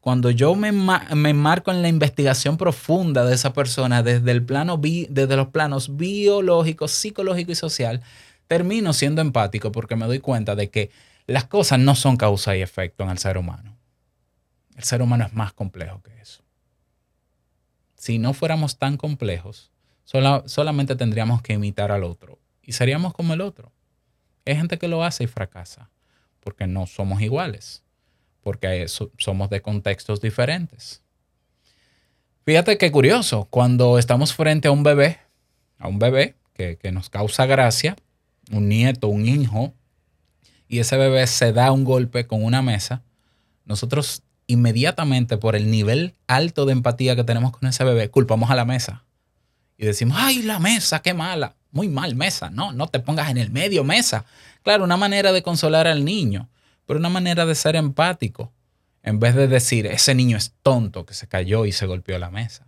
Cuando 0.07 0.31
yo 0.31 0.55
me, 0.55 0.71
me 0.71 1.35
marco 1.35 1.73
en 1.73 1.83
la 1.83 1.89
investigación 1.89 2.57
profunda 2.57 3.25
de 3.25 3.35
esa 3.35 3.53
persona 3.53 4.05
desde, 4.05 4.31
el 4.31 4.41
plano 4.47 4.77
desde 4.81 5.35
los 5.35 5.49
planos 5.49 5.97
biológico, 5.97 6.87
psicológico 6.87 7.51
y 7.51 7.57
social, 7.57 8.03
termino 8.47 8.93
siendo 8.93 9.21
empático 9.21 9.73
porque 9.73 9.97
me 9.97 10.07
doy 10.07 10.21
cuenta 10.21 10.55
de 10.55 10.71
que 10.71 10.93
las 11.27 11.47
cosas 11.47 11.81
no 11.81 11.97
son 11.97 12.17
causa 12.17 12.57
y 12.57 12.63
efecto 12.63 13.03
en 13.03 13.11
el 13.11 13.19
ser 13.19 13.37
humano. 13.37 13.77
El 14.77 14.85
ser 14.85 15.03
humano 15.03 15.25
es 15.27 15.33
más 15.33 15.53
complejo 15.53 16.01
que 16.05 16.17
eso. 16.21 16.45
Si 17.97 18.21
no 18.21 18.33
fuéramos 18.33 18.79
tan 18.79 18.97
complejos, 18.97 19.73
sola- 20.05 20.45
solamente 20.47 20.95
tendríamos 20.95 21.43
que 21.43 21.55
imitar 21.55 21.91
al 21.91 22.05
otro 22.05 22.39
y 22.63 22.75
seríamos 22.75 23.13
como 23.13 23.35
el 23.35 23.41
otro. 23.41 23.73
Hay 24.45 24.55
gente 24.55 24.79
que 24.79 24.87
lo 24.87 25.03
hace 25.03 25.25
y 25.25 25.27
fracasa 25.27 25.91
porque 26.39 26.69
no 26.69 26.87
somos 26.87 27.23
iguales, 27.23 27.83
porque 28.47 28.87
somos 29.19 29.51
de 29.51 29.61
contextos 29.61 30.21
diferentes. 30.21 31.03
Fíjate 32.45 32.79
qué 32.79 32.93
curioso, 32.93 33.49
cuando 33.51 33.99
estamos 33.99 34.35
frente 34.35 34.69
a 34.69 34.71
un 34.71 34.85
bebé, 34.85 35.19
a 35.81 35.89
un 35.89 35.99
bebé 35.99 36.37
que, 36.55 36.77
que 36.77 36.93
nos 36.93 37.11
causa 37.11 37.45
gracia, 37.47 37.97
un 38.53 38.69
nieto, 38.69 39.09
un 39.09 39.27
hijo, 39.27 39.75
y 40.69 40.79
ese 40.79 40.97
bebé 40.97 41.27
se 41.27 41.53
da 41.53 41.73
un 41.73 41.83
golpe 41.83 42.29
con 42.29 42.45
una 42.45 42.63
mesa, 42.63 43.03
nosotros 43.65 44.23
inmediatamente 44.47 45.39
por 45.39 45.57
el 45.57 45.69
nivel 45.69 46.15
alto 46.29 46.67
de 46.67 46.73
empatía 46.75 47.17
que 47.17 47.25
tenemos 47.25 47.51
con 47.51 47.69
ese 47.69 47.83
bebé, 47.83 48.11
culpamos 48.13 48.49
a 48.49 48.55
la 48.55 48.65
mesa. 48.65 49.03
Y 49.77 49.87
decimos, 49.87 50.19
ay, 50.21 50.43
la 50.43 50.61
mesa, 50.61 51.03
qué 51.03 51.15
mala. 51.15 51.57
Muy 51.73 51.89
mal, 51.89 52.15
mesa. 52.15 52.49
No, 52.51 52.71
no 52.71 52.87
te 52.87 53.01
pongas 53.01 53.29
en 53.29 53.39
el 53.39 53.51
medio, 53.51 53.83
mesa. 53.83 54.25
Claro, 54.63 54.85
una 54.85 54.97
manera 54.97 55.33
de 55.33 55.43
consolar 55.43 55.89
al 55.89 56.05
niño, 56.05 56.49
pero 56.87 56.99
una 57.01 57.09
manera 57.09 57.45
de 57.45 57.55
ser 57.55 57.77
empático. 57.77 58.53
En 59.03 59.21
vez 59.21 59.35
de 59.35 59.47
decir, 59.47 59.87
ese 59.87 60.15
niño 60.15 60.37
es 60.37 60.55
tonto 60.63 61.07
que 61.07 61.15
se 61.15 61.29
cayó 61.29 61.65
y 61.67 61.73
se 61.73 61.87
golpeó 61.87 62.19
la 62.19 62.31
mesa. 62.31 62.67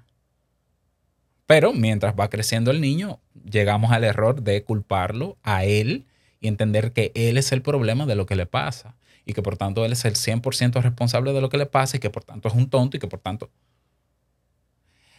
Pero 1.46 1.72
mientras 1.72 2.14
va 2.14 2.28
creciendo 2.28 2.70
el 2.70 2.80
niño, 2.80 3.20
llegamos 3.50 3.90
al 3.92 4.04
error 4.04 4.42
de 4.42 4.62
culparlo 4.62 5.38
a 5.42 5.64
él 5.64 6.06
y 6.40 6.48
entender 6.48 6.92
que 6.92 7.10
él 7.14 7.38
es 7.38 7.52
el 7.52 7.62
problema 7.62 8.06
de 8.06 8.14
lo 8.14 8.26
que 8.26 8.36
le 8.36 8.46
pasa 8.46 8.96
y 9.24 9.32
que 9.32 9.42
por 9.42 9.56
tanto 9.56 9.84
él 9.84 9.92
es 9.92 10.04
el 10.04 10.14
100% 10.14 10.80
responsable 10.82 11.32
de 11.32 11.40
lo 11.40 11.48
que 11.48 11.58
le 11.58 11.66
pasa 11.66 11.96
y 11.96 12.00
que 12.00 12.10
por 12.10 12.24
tanto 12.24 12.48
es 12.48 12.54
un 12.54 12.68
tonto 12.70 12.96
y 12.96 13.00
que 13.00 13.08
por 13.08 13.20
tanto... 13.20 13.50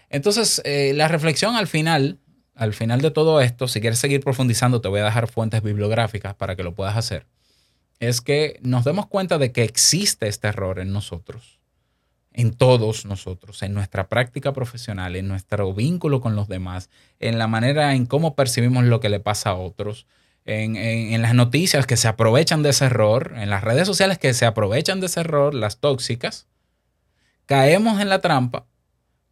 Entonces, 0.10 0.62
eh, 0.66 0.94
la 0.96 1.08
reflexión 1.08 1.56
al 1.56 1.68
final, 1.68 2.20
al 2.56 2.74
final 2.74 3.02
de 3.02 3.12
todo 3.12 3.42
esto, 3.42 3.68
si 3.68 3.80
quieres 3.82 4.00
seguir 4.00 4.22
profundizando, 4.22 4.82
te 4.82 4.88
voy 4.88 5.02
a 5.02 5.06
dejar 5.06 5.28
fuentes 5.28 5.62
bibliográficas 5.62 6.34
para 6.34 6.56
que 6.56 6.64
lo 6.64 6.74
puedas 6.74 6.98
hacer, 6.98 7.28
es 8.00 8.22
que 8.22 8.60
nos 8.62 8.86
demos 8.86 9.08
cuenta 9.08 9.38
de 9.38 9.52
que 9.52 9.64
existe 9.64 10.28
este 10.28 10.48
error 10.48 10.80
en 10.80 10.94
nosotros, 10.94 11.60
en 12.34 12.54
todos 12.54 13.06
nosotros, 13.06 13.62
en 13.64 13.74
nuestra 13.74 14.08
práctica 14.08 14.54
profesional, 14.54 15.16
en 15.16 15.28
nuestro 15.28 15.74
vínculo 15.74 16.22
con 16.22 16.36
los 16.36 16.48
demás, 16.48 16.90
en 17.20 17.38
la 17.38 17.48
manera 17.48 17.96
en 17.96 18.06
cómo 18.06 18.36
percibimos 18.36 18.86
lo 18.86 19.00
que 19.00 19.10
le 19.10 19.20
pasa 19.20 19.50
a 19.52 19.56
otros, 19.56 20.06
en, 20.46 20.76
en- 20.78 21.22
las 21.22 21.34
noticias 21.36 21.86
que 21.86 21.98
se 21.98 22.08
aprovechan 22.08 22.64
de 22.64 22.70
ese 22.70 22.86
error, 22.86 23.34
en 23.36 23.50
las 23.50 23.64
redes 23.64 23.86
sociales 23.86 24.18
que 24.18 24.34
se 24.34 24.46
aprovechan 24.46 25.00
de 25.02 25.08
ese 25.08 25.20
error, 25.20 25.54
las 25.54 25.80
tóxicas, 25.80 26.48
caemos 27.46 28.00
en 28.00 28.10
la 28.10 28.20
trampa 28.22 28.66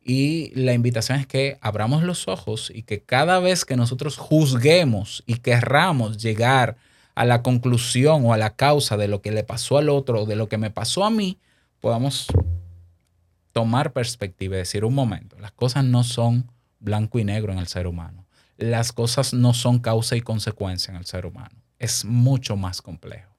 y 0.04 0.52
la 0.56 0.74
invitación 0.74 1.20
es 1.20 1.28
que 1.28 1.58
abramos 1.62 2.04
los 2.04 2.28
ojos 2.28 2.72
y 2.74 2.84
que 2.84 3.02
cada 3.02 3.40
vez 3.40 3.66
que 3.66 3.76
nosotros 3.78 4.18
juzguemos 4.18 5.24
y 5.26 5.36
querramos 5.36 6.18
llegar 6.22 6.78
a 7.18 7.26
la 7.26 7.42
conclusión 7.42 8.28
o 8.28 8.34
a 8.34 8.38
la 8.38 8.56
causa 8.56 8.96
de 8.96 9.08
lo 9.08 9.24
que 9.24 9.32
le 9.32 9.44
pasó 9.44 9.80
al 9.80 9.90
otro 9.90 10.22
o 10.22 10.26
de 10.28 10.36
lo 10.36 10.48
que 10.50 10.60
me 10.60 10.70
pasó 10.70 11.04
a 11.04 11.10
mí, 11.10 11.40
podamos 11.80 12.28
tomar 13.54 13.92
perspectiva 13.92 14.54
y 14.54 14.60
decir 14.60 14.86
un 14.86 14.94
momento, 14.94 15.36
las 15.40 15.52
cosas 15.52 15.84
no 15.84 16.04
son 16.04 16.52
blanco 16.80 17.18
y 17.18 17.24
negro 17.24 17.52
en 17.52 17.58
el 17.58 17.66
ser 17.66 17.88
humano. 17.88 18.28
Las 18.58 18.92
cosas 18.92 19.34
no 19.34 19.56
son 19.56 19.80
causa 19.80 20.16
y 20.16 20.22
consecuencia 20.22 20.92
en 20.92 20.98
el 20.98 21.06
ser 21.06 21.26
humano. 21.26 21.56
Es 21.80 22.06
mucho 22.06 22.56
más 22.56 22.84
complejo. 22.84 23.36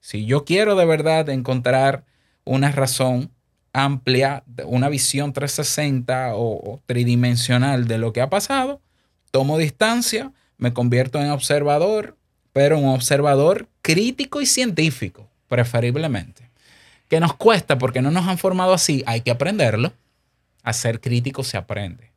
Si 0.00 0.26
yo 0.26 0.44
quiero 0.44 0.76
de 0.76 0.84
verdad 0.84 1.30
encontrar 1.30 2.04
una 2.44 2.70
razón 2.70 3.32
amplia, 3.72 4.44
una 4.66 4.90
visión 4.90 5.32
360 5.32 6.32
o, 6.34 6.82
tridimensional 6.84 7.88
de 7.88 7.96
lo 7.96 8.12
que 8.12 8.20
ha 8.20 8.28
pasado, 8.28 8.82
tomo 9.30 9.56
distancia, 9.56 10.34
me 10.58 10.74
convierto 10.74 11.18
en 11.18 11.30
observador, 11.30 12.18
pero 12.56 12.78
un 12.78 12.88
observador 12.88 13.68
crítico 13.82 14.40
y 14.40 14.46
científico, 14.46 15.28
preferiblemente. 15.46 16.48
Que 17.06 17.20
nos 17.20 17.34
cuesta 17.34 17.76
porque 17.76 18.00
no 18.00 18.10
nos 18.10 18.26
han 18.26 18.38
formado 18.38 18.72
así, 18.72 19.04
hay 19.06 19.20
que 19.20 19.30
aprenderlo. 19.30 19.92
A 20.62 20.72
ser 20.72 21.02
crítico 21.02 21.44
se 21.44 21.58
aprende. 21.58 22.12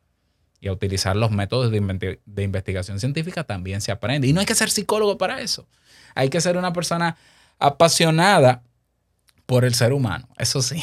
Y 0.58 0.68
a 0.68 0.72
utilizar 0.72 1.14
los 1.14 1.30
métodos 1.30 1.70
de, 1.70 2.20
de 2.24 2.42
investigación 2.42 2.98
científica 3.00 3.44
también 3.44 3.82
se 3.82 3.92
aprende. 3.92 4.28
Y 4.28 4.32
no 4.32 4.40
hay 4.40 4.46
que 4.46 4.54
ser 4.54 4.70
psicólogo 4.70 5.18
para 5.18 5.42
eso. 5.42 5.66
Hay 6.14 6.30
que 6.30 6.40
ser 6.40 6.56
una 6.56 6.72
persona 6.72 7.18
apasionada 7.58 8.62
por 9.44 9.66
el 9.66 9.74
ser 9.74 9.92
humano. 9.92 10.26
Eso 10.38 10.62
sí. 10.62 10.82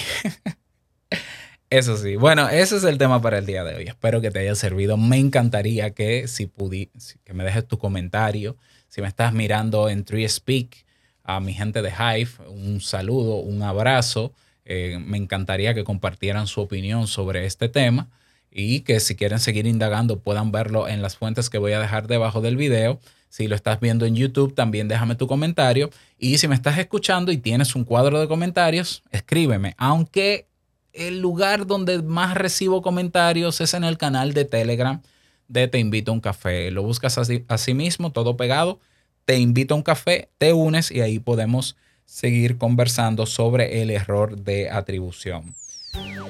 Eso 1.72 1.98
sí. 1.98 2.16
Bueno, 2.16 2.48
ese 2.48 2.78
es 2.78 2.84
el 2.86 2.98
tema 2.98 3.22
para 3.22 3.40
el 3.40 3.46
día 3.46 3.66
de 3.66 3.76
hoy. 3.76 3.88
Espero 3.88 4.22
que 4.22 4.32
te 4.32 4.40
haya 4.40 4.56
servido. 4.56 4.96
Me 4.96 5.18
encantaría 5.18 5.90
que 5.90 6.28
si 6.30 6.46
pudi 6.46 6.92
que 7.26 7.34
me 7.34 7.44
dejes 7.44 7.68
tu 7.68 7.78
comentario. 7.78 8.56
Si 8.88 9.02
me 9.02 9.08
estás 9.08 9.34
mirando 9.34 9.90
en 9.90 10.04
Tree 10.04 10.28
Speak, 10.28 10.86
a 11.24 11.40
mi 11.40 11.54
gente 11.54 11.82
de 11.82 11.90
Hive, 11.90 12.30
un 12.50 12.80
saludo, 12.82 13.36
un 13.36 13.62
abrazo. 13.62 14.34
Eh, 14.66 14.98
me 15.00 15.18
encantaría 15.18 15.74
que 15.74 15.84
compartieran 15.84 16.48
su 16.48 16.62
opinión 16.62 17.08
sobre 17.08 17.46
este 17.46 17.70
tema 17.70 18.10
y 18.50 18.82
que 18.82 19.00
si 19.00 19.16
quieren 19.16 19.40
seguir 19.40 19.68
indagando 19.68 20.20
puedan 20.20 20.52
verlo 20.52 20.88
en 20.88 21.02
las 21.02 21.18
fuentes 21.18 21.50
que 21.50 21.58
voy 21.58 21.74
a 21.74 21.80
dejar 21.80 22.08
debajo 22.08 22.42
del 22.42 22.56
video. 22.56 23.00
Si 23.30 23.48
lo 23.48 23.56
estás 23.56 23.80
viendo 23.80 24.06
en 24.06 24.16
YouTube, 24.16 24.56
también 24.56 24.88
déjame 24.88 25.16
tu 25.16 25.28
comentario. 25.28 25.90
Y 26.18 26.38
si 26.38 26.48
me 26.48 26.56
estás 26.56 26.78
escuchando 26.78 27.32
y 27.32 27.38
tienes 27.38 27.76
un 27.76 27.84
cuadro 27.84 28.20
de 28.20 28.28
comentarios, 28.28 29.04
escríbeme. 29.12 29.76
Aunque 29.78 30.48
el 30.94 31.20
lugar 31.20 31.68
donde 31.68 32.02
más 32.02 32.36
recibo 32.36 32.82
comentarios 32.82 33.60
es 33.62 33.74
en 33.74 33.84
el 33.84 33.98
canal 33.98 34.34
de 34.34 34.46
Telegram 34.46 35.02
de 35.48 35.68
Te 35.68 35.80
Invito 35.80 36.12
a 36.12 36.14
un 36.14 36.22
Café. 36.22 36.72
Lo 36.72 36.84
buscas 36.84 37.18
así, 37.18 37.74
mismo, 37.74 38.12
todo 38.12 38.38
pegado. 38.38 38.80
Te 39.26 39.38
invito 39.38 39.74
a 39.74 39.78
un 39.78 39.84
café, 39.84 40.30
te 40.38 40.54
unes 40.54 40.90
y 40.90 41.02
ahí 41.02 41.20
podemos 41.20 41.76
seguir 42.06 42.58
conversando 42.58 43.26
sobre 43.26 43.82
el 43.82 43.90
error 43.90 44.38
de 44.38 44.70
atribución. 44.70 45.54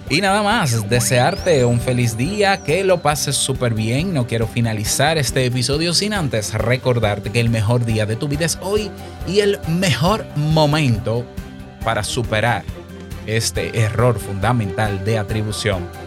Y 0.09 0.21
nada 0.21 0.41
más, 0.41 0.89
desearte 0.89 1.65
un 1.65 1.79
feliz 1.79 2.17
día, 2.17 2.63
que 2.63 2.83
lo 2.83 3.01
pases 3.01 3.35
súper 3.35 3.73
bien. 3.73 4.13
No 4.13 4.25
quiero 4.25 4.47
finalizar 4.47 5.17
este 5.17 5.45
episodio 5.45 5.93
sin 5.93 6.13
antes 6.13 6.53
recordarte 6.53 7.31
que 7.31 7.39
el 7.39 7.49
mejor 7.49 7.85
día 7.85 8.05
de 8.05 8.15
tu 8.15 8.27
vida 8.27 8.45
es 8.45 8.57
hoy 8.61 8.89
y 9.27 9.41
el 9.41 9.59
mejor 9.67 10.25
momento 10.35 11.25
para 11.83 12.03
superar 12.03 12.63
este 13.27 13.77
error 13.77 14.17
fundamental 14.17 15.03
de 15.03 15.17
atribución 15.17 16.06